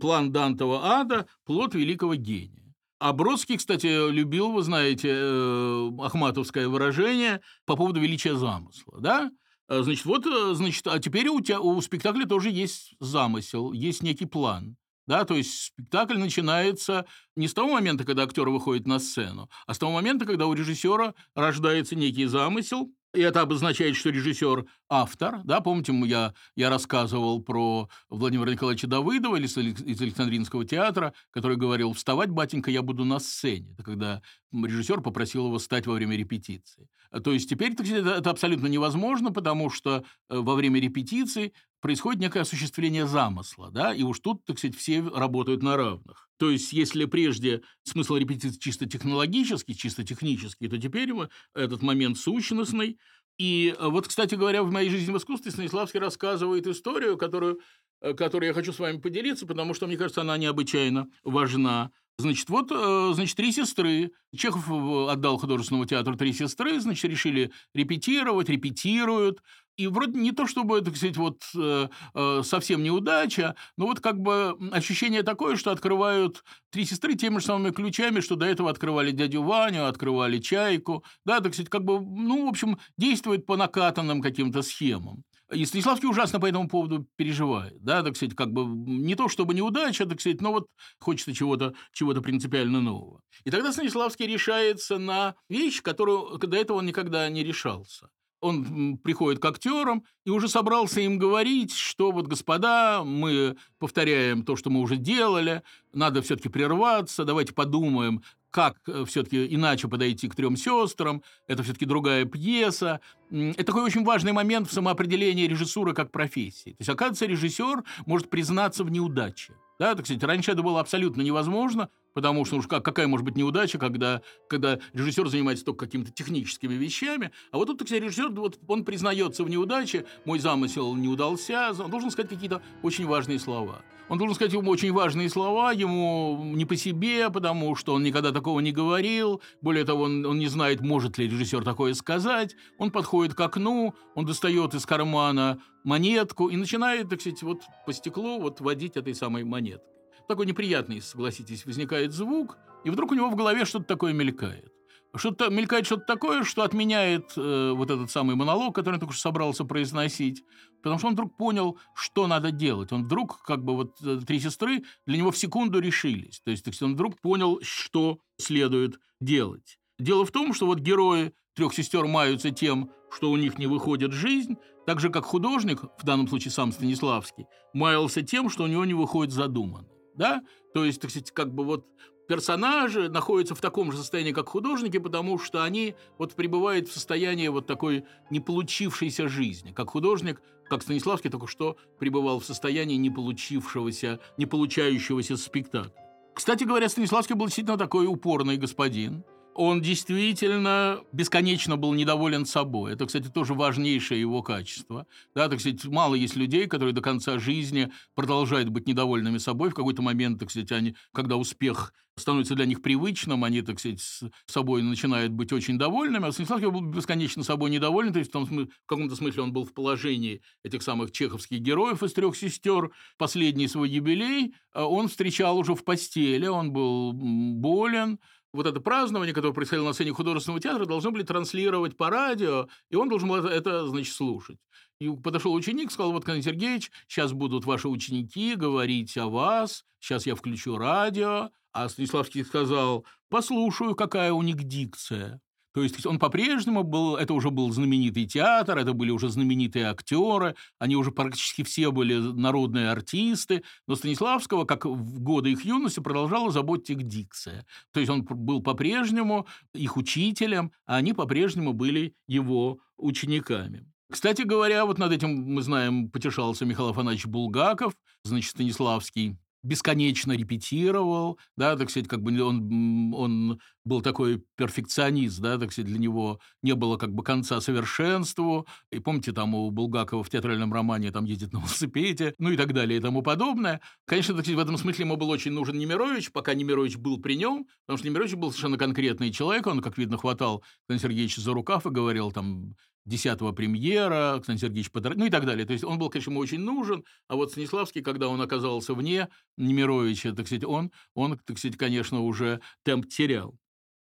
[0.00, 2.74] «План Дантова ада– плод великого гения».
[2.98, 9.30] А Бродский, кстати, любил, вы знаете, э, ахматовское выражение по поводу величия замысла, да?
[9.68, 10.24] Э, значит, вот,
[10.56, 14.76] значит, а теперь у, тебя, у спектакля тоже есть замысел, есть некий план.
[15.06, 19.74] Да, то есть спектакль начинается не с того момента, когда актер выходит на сцену, а
[19.74, 25.40] с того момента, когда у режиссера рождается некий замысел, и это обозначает, что режиссер– автор.
[25.42, 25.60] Да?
[25.62, 32.28] Помните, я, я рассказывал про Владимира Николаевича Давыдова из, из Александринского театра, который говорил «Вставать,
[32.28, 33.72] батенька, я буду на сцене».
[33.72, 36.88] Это когда режиссер попросил его встать во время репетиции.
[37.24, 41.52] То есть теперь сказать, это абсолютно невозможно, потому что э, во время репетиции
[41.86, 46.28] происходит некое осуществление замысла, да, и уж тут, так сказать, все работают на равных.
[46.36, 51.12] То есть, если прежде смысл репетиции чисто технологический, чисто технический, то теперь
[51.54, 52.98] этот момент сущностный.
[53.38, 57.60] И э, вот, кстати говоря, в моей жизни в искусстве Станиславский рассказывает историю, которую,
[58.00, 61.92] э, которую я хочу с вами поделиться, потому что, мне кажется, она необычайно важна.
[62.18, 64.10] Значит, вот, э, значит, три сестры.
[64.34, 64.68] Чехов
[65.08, 69.40] отдал художественному театру три сестры, значит, решили репетировать, репетируют.
[69.76, 74.18] И вроде не то, чтобы, так сказать, вот э, э, совсем неудача, но вот как
[74.18, 79.10] бы ощущение такое, что открывают три сестры теми же самыми ключами, что до этого открывали
[79.10, 81.04] дядю Ваню, открывали Чайку.
[81.26, 85.24] Да, так сказать, как бы, ну, в общем, действует по накатанным каким-то схемам.
[85.52, 87.80] И Станиславский ужасно по этому поводу переживает.
[87.80, 90.66] Да, так сказать, как бы не то чтобы неудача, так сказать, но вот
[90.98, 93.20] хочется чего-то чего принципиально нового.
[93.44, 98.08] И тогда Станиславский решается на вещь, которую до этого он никогда не решался
[98.40, 104.56] он приходит к актерам и уже собрался им говорить, что вот, господа, мы повторяем то,
[104.56, 105.62] что мы уже делали,
[105.92, 111.84] надо все-таки прерваться, давайте подумаем, как э, все-таки иначе подойти к трем сестрам, это все-таки
[111.84, 113.00] другая пьеса.
[113.30, 116.70] Это такой очень важный момент в самоопределении режиссуры как профессии.
[116.70, 119.52] То есть, оказывается, режиссер может признаться в неудаче.
[119.78, 123.36] Да, так сказать, раньше это было абсолютно невозможно, потому что уж как, какая может быть
[123.36, 128.58] неудача, когда, когда режиссер занимается только какими-то техническими вещами, а вот тут, кстати, режиссер, вот
[128.66, 133.82] он признается в неудаче, мой замысел не удался, он должен сказать какие-то очень важные слова.
[134.08, 138.32] Он должен сказать ему очень важные слова, ему не по себе, потому что он никогда
[138.32, 139.42] такого не говорил.
[139.60, 142.56] Более того, он, он не знает, может ли режиссер такое сказать.
[142.78, 147.92] Он подходит к окну, он достает из кармана монетку и начинает, так сказать, вот по
[147.92, 149.95] стеклу вот водить этой самой монеткой
[150.26, 154.72] такой неприятный, согласитесь, возникает звук, и вдруг у него в голове что-то такое мелькает.
[155.14, 159.22] что-то мелькает что-то такое, что отменяет э, вот этот самый монолог, который он только что
[159.22, 160.44] собрался произносить,
[160.82, 162.92] потому что он вдруг понял, что надо делать.
[162.92, 166.40] Он вдруг, как бы вот э, три сестры для него в секунду решились.
[166.40, 169.78] То есть, то есть он вдруг понял, что следует делать.
[169.98, 174.12] Дело в том, что вот герои трех сестер маются тем, что у них не выходит
[174.12, 178.84] жизнь, так же, как художник, в данном случае сам Станиславский, маялся тем, что у него
[178.84, 179.95] не выходит задуманный.
[180.16, 180.42] Да?
[180.74, 181.86] То есть, так сказать, как бы вот
[182.26, 187.48] персонажи находятся в таком же состоянии, как художники, потому что они вот пребывают в состоянии
[187.48, 189.72] вот такой не получившейся жизни.
[189.72, 195.92] Как художник, как Станиславский только что пребывал в состоянии не получившегося, не получающегося спектакля.
[196.34, 199.24] Кстати говоря, Станиславский был действительно такой упорный господин–
[199.56, 202.92] он действительно бесконечно был недоволен собой.
[202.92, 205.06] Это, кстати, тоже важнейшее его качество.
[205.34, 209.70] Да, так сказать, мало есть людей, которые до конца жизни продолжают быть недовольными собой.
[209.70, 214.00] В какой-то момент, так сказать, они, когда успех становится для них привычным, они, так сказать,
[214.00, 216.26] с собой начинают быть очень довольными.
[216.26, 219.64] А Станиславский был бесконечно собой недоволен, то есть в, том, в каком-то смысле он был
[219.64, 222.90] в положении этих самых чеховских героев из трех сестер.
[223.18, 228.18] Последний свой юбилей а он встречал уже в постели, он был болен,
[228.52, 232.96] вот это празднование, которое происходило на сцене художественного театра, должны были транслировать по радио, и
[232.96, 234.58] он должен был это, это значит, слушать.
[234.98, 240.26] И подошел ученик, сказал, вот, Константин Сергеевич, сейчас будут ваши ученики говорить о вас, сейчас
[240.26, 241.50] я включу радио.
[241.72, 245.42] А Станиславский сказал, послушаю, какая у них дикция.
[245.76, 250.56] То есть он по-прежнему был, это уже был знаменитый театр, это были уже знаменитые актеры,
[250.78, 256.50] они уже практически все были народные артисты, но Станиславского, как в годы их юности, продолжала
[256.50, 257.66] заботить их дикция.
[257.92, 263.86] То есть он был по-прежнему их учителем, а они по-прежнему были его учениками.
[264.10, 267.92] Кстати говоря, вот над этим, мы знаем, потешался Михаил Афанасьевич Булгаков,
[268.24, 269.36] значит, Станиславский
[269.66, 275.90] бесконечно репетировал, да, так сказать, как бы он, он был такой перфекционист, да, так сказать,
[275.90, 278.66] для него не было как бы конца совершенству.
[278.90, 282.72] И помните, там у Булгакова в театральном романе там едет на велосипеде, ну и так
[282.72, 283.80] далее и тому подобное.
[284.06, 287.34] Конечно, так сказать, в этом смысле ему был очень нужен Немирович, пока Немирович был при
[287.34, 291.52] нем, потому что Немирович был совершенно конкретный человек, он, как видно, хватал Константина Сергеевича за
[291.52, 292.74] рукав и говорил там,
[293.06, 295.14] 10-го премьера, Константин Сергеевич Подор...
[295.16, 295.66] ну и так далее.
[295.66, 299.28] То есть он был, конечно, ему очень нужен, а вот Станиславский, когда он оказался вне
[299.56, 303.58] Немировича, так сказать, он, он, так сказать, конечно, уже темп терял.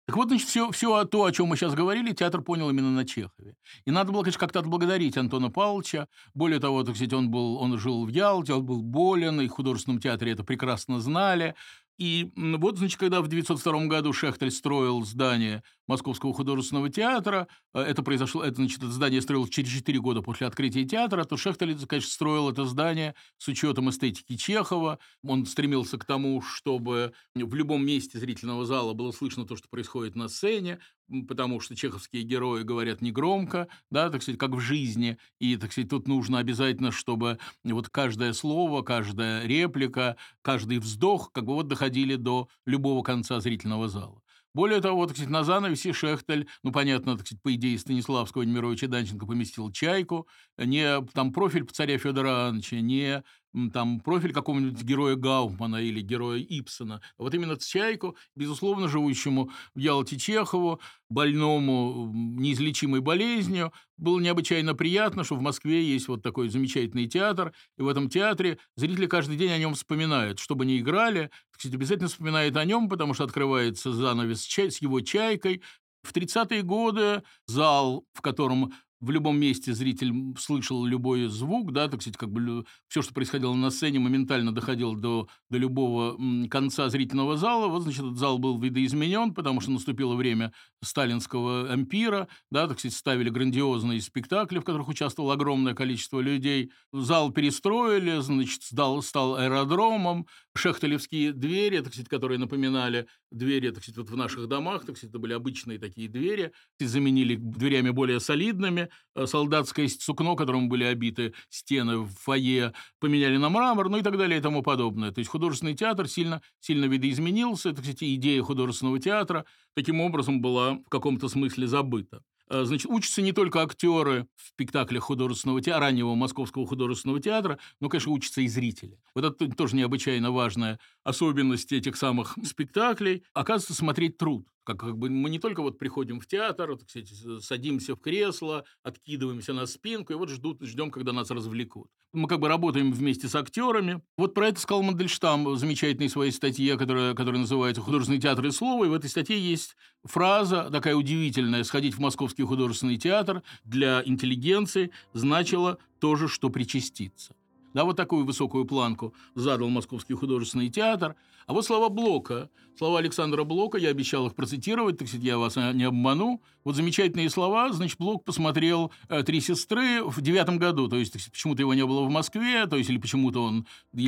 [0.07, 3.07] Так вот, значит, все, все то, о чем мы сейчас говорили, театр понял именно на
[3.07, 3.57] Чехове.
[3.87, 6.09] И надо было, конечно, как-то отблагодарить Антона Павловича.
[6.35, 9.51] Более того, так сказать, он, был, он жил в Ялте, он был болен, и в
[9.51, 11.55] художественном театре это прекрасно знали.
[11.99, 18.03] И вот, значит, когда в 1902 году Шехтель строил здание Московского художественного театра, э, это
[18.03, 22.11] произошло, это, значит, это здание строилось через 4 года после открытия театра, то Шехтель, конечно,
[22.11, 24.99] строил это здание с учетом эстетики Чехова.
[25.23, 30.17] Он стремился к тому, чтобы в любом месте зрительного зала было слышно то, что происходит
[30.17, 30.81] на сцене,
[31.29, 35.91] потому что чеховские герои говорят негромко, да, так сказать, как в жизни, и, так сказать,
[35.91, 42.17] тут нужно обязательно, чтобы вот каждое слово, каждая реплика, каждый вздох как бы вот доходили
[42.17, 44.21] до любого конца зрительного зала.
[44.55, 48.87] Более того, так сказать, на занавесе Шехтель, ну, понятно, так сказать, по идее Станиславского Немировича
[48.87, 53.25] Данченко поместил чайку, не там профиль царя Федора Ивановича, не
[53.73, 57.01] там профиль какого-нибудь героя Гауфмана или героя Ипсона.
[57.19, 65.37] Вот именно Чайку, безусловно, живущему в Ялте Чехову, больному неизлечимой болезнью, было необычайно приятно, что
[65.37, 69.59] в Москве есть вот такой замечательный театр, и в этом театре зрители каждый день о
[69.59, 70.39] нем вспоминают.
[70.41, 75.63] Что бы играли, кстати, обязательно вспоминают о нем, потому что открывается занавес с его чайкой,
[76.05, 82.01] в 30-е годы зал, в котором в любом месте зритель слышал любой звук, да, так
[82.01, 86.17] сказать, как бы все, что происходило на сцене, моментально доходило до, до любого
[86.49, 87.69] конца зрительного зала.
[87.69, 92.97] Вот, значит, этот зал был видоизменен, потому что наступило время сталинского ампира, да, так сказать,
[92.97, 96.71] ставили грандиозные спектакли, в которых участвовало огромное количество людей.
[96.93, 100.27] Зал перестроили, значит, стал, стал аэродромом,
[100.57, 105.11] шехтелевские двери, так сказать, которые напоминали двери, так сказать, вот в наших домах, так сказать,
[105.11, 111.35] это были обычные такие двери, заменили дверями более солидными, Э, солдатское сукно, которым были обиты
[111.49, 115.13] стены в фойе, поменяли на мрамор, ну и так далее и тому подобное.
[115.13, 117.71] То есть художественный театр сильно, сильно видоизменился.
[117.71, 122.23] Это, кстати, идея художественного театра таким образом была в каком-то смысле забыта.
[122.51, 127.89] Э, значит, учатся не только актеры в спектаклях художественного театра, раннего Московского художественного театра, но,
[127.89, 128.99] конечно, учатся и зрители.
[129.15, 134.47] Вот это тоже необычайно важная особенность этих самых спектаклей, оказывается, смотреть труд.
[134.65, 138.65] Как, как бы мы не только вот приходим в театр, так сказать, садимся в кресло,
[138.83, 141.91] откидываемся на спинку и вот ждут, ждем, когда нас развлекут.
[142.15, 144.01] Мы как бы работаем вместе с актерами.
[144.17, 148.51] Вот про это сказал Мандельштам в замечательной своей статье, которая, которая называется «Художественный театр и
[148.51, 148.87] слово».
[148.87, 154.93] И в этой статье есть фраза такая удивительная «Сходить в Московский художественный театр для интеллигенции
[155.13, 157.35] значило то же, что причаститься».
[157.75, 161.17] Да, вот такую высокую планку задал Московский художественный театр.
[161.47, 162.49] А вот слова Блока,
[162.79, 166.41] слова Александра Блока, я обещал их процитировать, так сказать, я вас не обману.
[166.63, 171.61] Вот замечательные слова, значит, Блок посмотрел э, «Три сестры» в девятом году, то есть почему-то
[171.61, 173.67] его не было в Москве, то есть или почему-то он,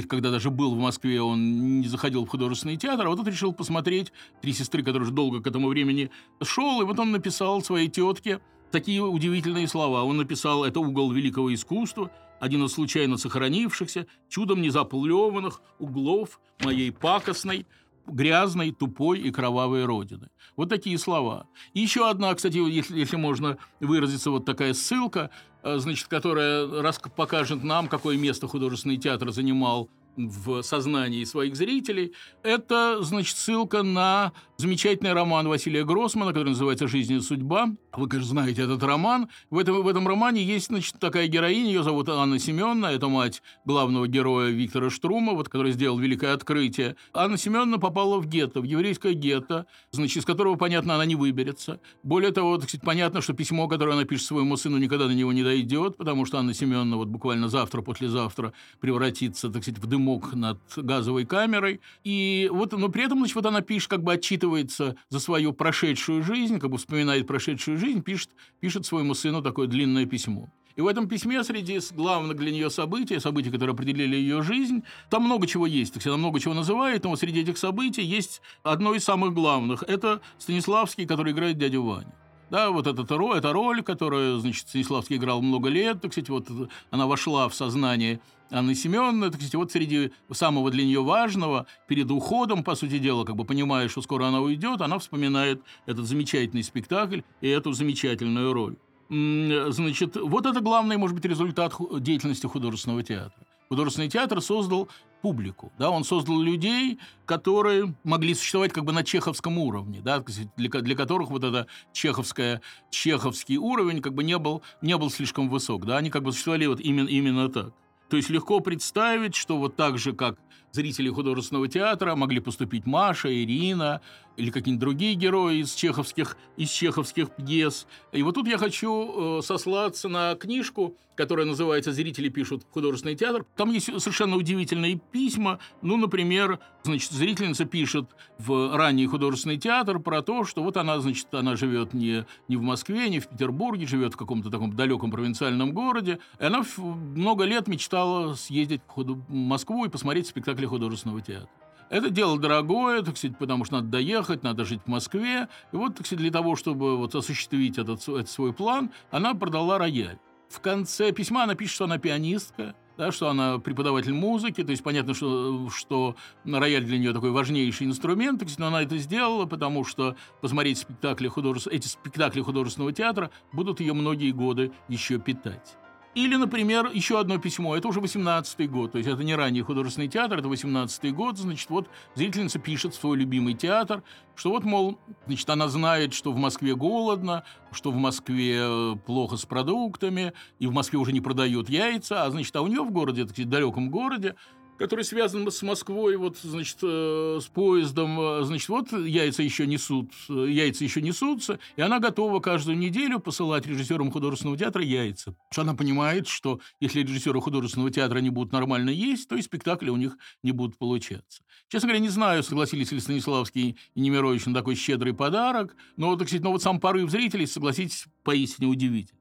[0.09, 3.53] когда даже был в Москве, он не заходил в художественный театр, а вот тут решил
[3.53, 6.11] посмотреть «Три сестры», который уже долго к этому времени
[6.43, 8.41] шел, и вот он написал своей тетке
[8.71, 10.05] такие удивительные слова.
[10.05, 12.11] Он написал «Это угол великого искусства»,
[12.41, 17.67] один из случайно сохранившихся, чудом не заплеванных углов моей пакостной,
[18.07, 20.29] грязной, тупой и кровавой родины.
[20.57, 21.47] Вот такие слова.
[21.75, 25.31] И еще одна, кстати, если, если можно выразиться, вот такая ссылка,
[25.63, 32.13] э, значит, которая раз покажет нам, какое место художественный театр занимал в сознании своих зрителей,
[32.43, 37.69] это, значит, ссылка на замечательный роман Василия Гроссмана, который называется «Жизнь и судьба».
[37.95, 39.29] Вы, конечно, знаете этот роман.
[39.51, 43.43] В этом, в этом романе есть, значит, такая героиня, ее зовут Анна Семеновна, это мать
[43.65, 46.97] главного героя Виктора Штрума, вот, который сделал великое открытие.
[47.13, 51.81] Анна Семеновна попала в гетто, в еврейское гетто, значит, из которого, понятно, она не выберется.
[52.03, 55.33] Более того, так сказать, понятно, что письмо, которое она пишет своему сыну, никогда до него
[55.33, 60.35] не дойдет, потому что Анна Семеновна вот буквально завтра, послезавтра превратится, так сказать, в дымок
[60.35, 61.81] над газовой камерой.
[62.05, 66.23] И вот, но при этом, значит, вот она пишет, как бы отчитывается за свою прошедшую
[66.23, 68.31] жизнь, как бы вспоминает прошедшую жизнь, пишет,
[68.61, 70.49] пишет своему сыну такое длинное письмо.
[70.77, 75.23] И в этом письме среди главных для нее событий, событий, которые определили ее жизнь, там
[75.23, 79.03] много чего есть, так сказать, много чего называет, но среди этих событий есть одно из
[79.03, 79.83] самых главных.
[79.89, 82.13] Это Станиславский, который играет дядю Ваню.
[82.51, 86.49] Да, вот эта эта роль, которую, значит, Станиславский играл много лет, так сказать, вот
[86.91, 88.21] она вошла в сознание
[88.51, 93.25] Анны Семеновны, так сказать, вот среди самого для нее важного, перед уходом, по сути дела,
[93.25, 98.53] как бы понимая, что скоро она уйдет, она вспоминает этот замечательный спектакль и эту замечательную
[98.53, 98.77] роль.
[99.09, 103.45] Значит, вот это главный, может быть, результат деятельности художественного театра.
[103.69, 104.89] Художественный театр создал
[105.23, 110.23] публику, да, он создал людей, которые могли существовать как бы на чеховском уровне, да,
[110.57, 112.61] для, для которых вот это чеховское,
[112.91, 116.67] чеховский уровень как бы не был, не был слишком высок, да, они как бы существовали
[116.67, 117.73] вот именно, именно так.
[118.09, 120.39] То есть легко представить, что вот так же, как
[120.77, 124.01] зрители художественного театра могли поступить Маша, Ирина
[124.37, 127.87] или какие-нибудь другие герои из чеховских, из чеховских пьес.
[128.13, 133.17] И вот тут я хочу э, сослаться на книжку, которая называется «Зрители пишут в художественный
[133.17, 133.47] театр».
[133.57, 135.59] Там есть совершенно удивительные письма.
[135.81, 138.05] Ну, например, значит, зрительница пишет
[138.39, 142.63] в ранний художественный театр про то, что вот она, значит, она живет не, не в
[142.63, 146.19] Москве, не в Петербурге, живет в каком-то таком далеком провинциальном городе.
[146.39, 150.29] И она много лет мечтала съездить в Москву и посмотреть
[150.67, 151.49] спектакли художественного театра.
[151.89, 155.49] Это дело дорогое, так сказать, потому что надо доехать, надо жить в Москве.
[155.73, 159.79] И вот, так сказать, для того, чтобы вот осуществить этот, этот свой план, она продала
[159.79, 160.19] рояль.
[160.49, 164.83] В конце письма она пишет, что она пианистка, да, что она преподаватель музыки, то есть
[164.83, 170.17] понятно, что, что рояль для нее такой важнейший инструмент, но она это сделала, потому что
[170.41, 171.69] посмотреть спектакли художеств...
[171.69, 175.77] эти спектакли художественного театра будут ее многие годы еще питать.
[176.17, 180.09] Или, например, еще одно письмо, это уже 18-й год, то есть это не ранний художественный
[180.09, 184.03] театр, это 18-й год, значит, вот зрительница пишет в свой любимый театр,
[184.35, 189.37] что вот, мол, значит, она знает, что в Москве голодно, что в Москве э, плохо
[189.37, 192.93] с продуктами, и в Москве уже не продают яйца, а, значит, а у нее в
[192.93, 194.37] городе, так сказать, далеком городе,
[194.79, 200.13] который связан с Москвой, вот, значит, э, с поездом, э, значит, вот яйца еще несут,
[200.29, 205.35] э, яйца еще несутся, и она готова каждую неделю посылать режиссерам художественного театра яйца.
[205.51, 209.91] Что она понимает, что если режиссеры художественного театра не будут нормально есть, то и спектакли
[209.91, 211.43] у них не будут получаться.
[211.69, 216.29] Честно говоря, не знаю, согласились ли Станиславский и Немирович на такой щедрый подарок, но, так
[216.29, 219.16] сказать, но вот сам порыв зрителей, согласитесь, поистине удивительный.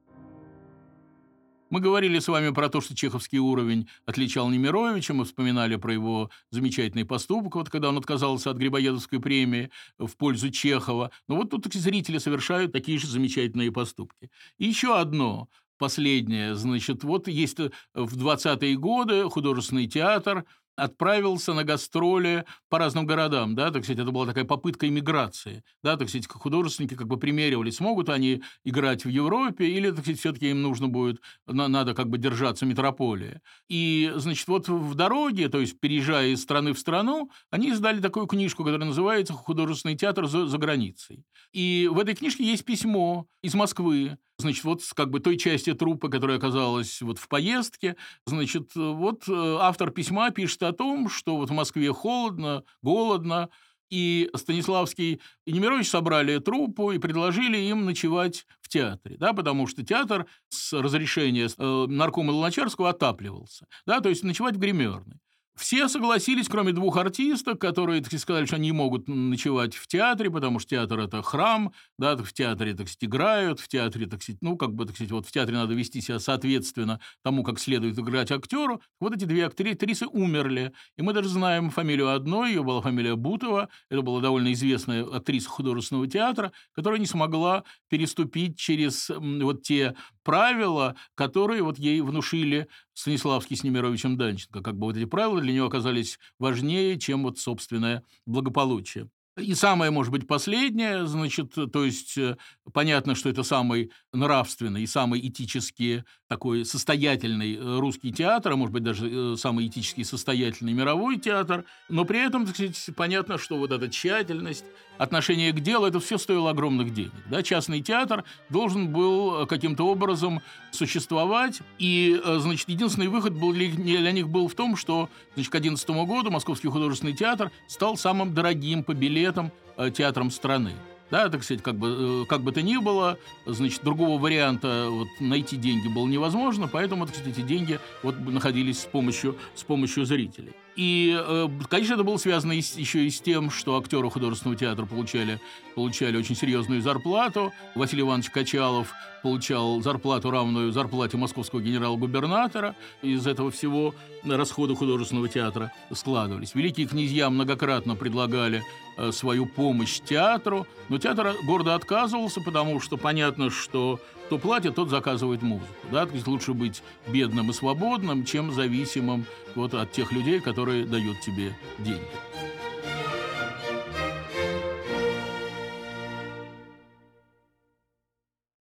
[1.68, 6.30] Мы говорили с вами про то, что чеховский уровень отличал Немировича, мы вспоминали про его
[6.50, 11.10] замечательный поступок, вот когда он отказался от Грибоедовской премии в пользу Чехова.
[11.26, 14.30] Но вот тут зрители совершают такие же замечательные поступки.
[14.58, 20.44] И еще одно, последнее, значит, вот есть в 20-е годы художественный театр
[20.76, 25.96] отправился на гастроли по разным городам, да, так сказать, это была такая попытка иммиграции, да,
[25.96, 30.50] так сказать, художественники как бы примеривали, смогут они играть в Европе или, так сказать, все-таки
[30.50, 33.40] им нужно будет, надо как бы держаться метрополии.
[33.68, 38.26] И, значит, вот в дороге, то есть переезжая из страны в страну, они издали такую
[38.26, 41.24] книжку, которая называется «Художественный театр за, за границей».
[41.52, 46.10] И в этой книжке есть письмо из Москвы, Значит, вот как бы той части труппы,
[46.10, 51.48] которая оказалась вот в поездке, значит, вот э, автор письма пишет о том, что вот
[51.48, 53.48] в Москве холодно, голодно,
[53.88, 59.84] и Станиславский и Немирович собрали труппу и предложили им ночевать в театре, да, потому что
[59.84, 65.20] театр с разрешения э, наркома Луначарского отапливался, да, то есть ночевать в гримерной.
[65.56, 70.58] Все согласились, кроме двух артисток, которые так сказали, что они могут ночевать в театре, потому
[70.58, 74.58] что театр– это храм, да, в театре, так сказать, играют, в театре, так сказать, ну,
[74.58, 78.30] как бы, так сказать, вот в театре надо вести себя соответственно тому, как следует играть
[78.30, 78.82] актеру.
[79.00, 83.70] Вот эти две актрисы умерли, и мы даже знаем фамилию одной, ее была фамилия Бутова,
[83.88, 89.94] это была довольно известная актриса художественного театра, которая не смогла переступить через вот те
[90.26, 94.60] правила, которые вот ей внушили Станиславский с Немировичем Данченко.
[94.60, 99.08] Как бы вот эти правила для нее оказались важнее, чем вот собственное благополучие.
[99.38, 102.38] И самое, может быть, последнее, значит, то есть э,
[102.72, 108.72] понятно, что это самый нравственный и самый этически такой состоятельный э, русский театр, а может
[108.72, 113.58] быть, даже э, самый этически состоятельный мировой театр, но при этом, так сказать, понятно, что
[113.58, 114.64] вот эта тщательность,
[114.96, 117.12] отношение к делу, это все стоило огромных денег.
[117.30, 117.42] Да?
[117.42, 124.48] Частный театр должен был каким-то образом существовать, и, значит, единственный выход был для, них был
[124.48, 129.25] в том, что, значит, к 2011 году Московский художественный театр стал самым дорогим по билетам
[129.26, 130.72] этом э, театром страны.
[131.10, 133.16] Да, так сказать, как бы, э, как бы то ни было,
[133.46, 138.80] значит, другого варианта вот, найти деньги было невозможно, поэтому, так сказать, эти деньги вот, находились
[138.80, 140.52] с помощью, с помощью зрителей.
[140.76, 145.40] И, э, конечно, это было связано еще и с тем, что актеры художественного театра получали,
[145.74, 147.52] получали очень серьезную зарплату.
[147.74, 152.76] Василий Иванович Качалов получал зарплату, равную зарплате московского генерал-губернатора.
[153.00, 156.54] Из этого всего расходы художественного театра складывались.
[156.54, 158.62] Великие князья многократно предлагали
[158.98, 164.90] э, свою помощь театру, но театр гордо отказывался, потому что понятно, что кто платит, тот
[164.90, 165.68] заказывает музыку.
[165.90, 166.04] Да?
[166.04, 169.24] То есть лучше быть бедным и свободным, чем зависимым
[169.54, 172.02] вот от тех людей, которые дают тебе деньги.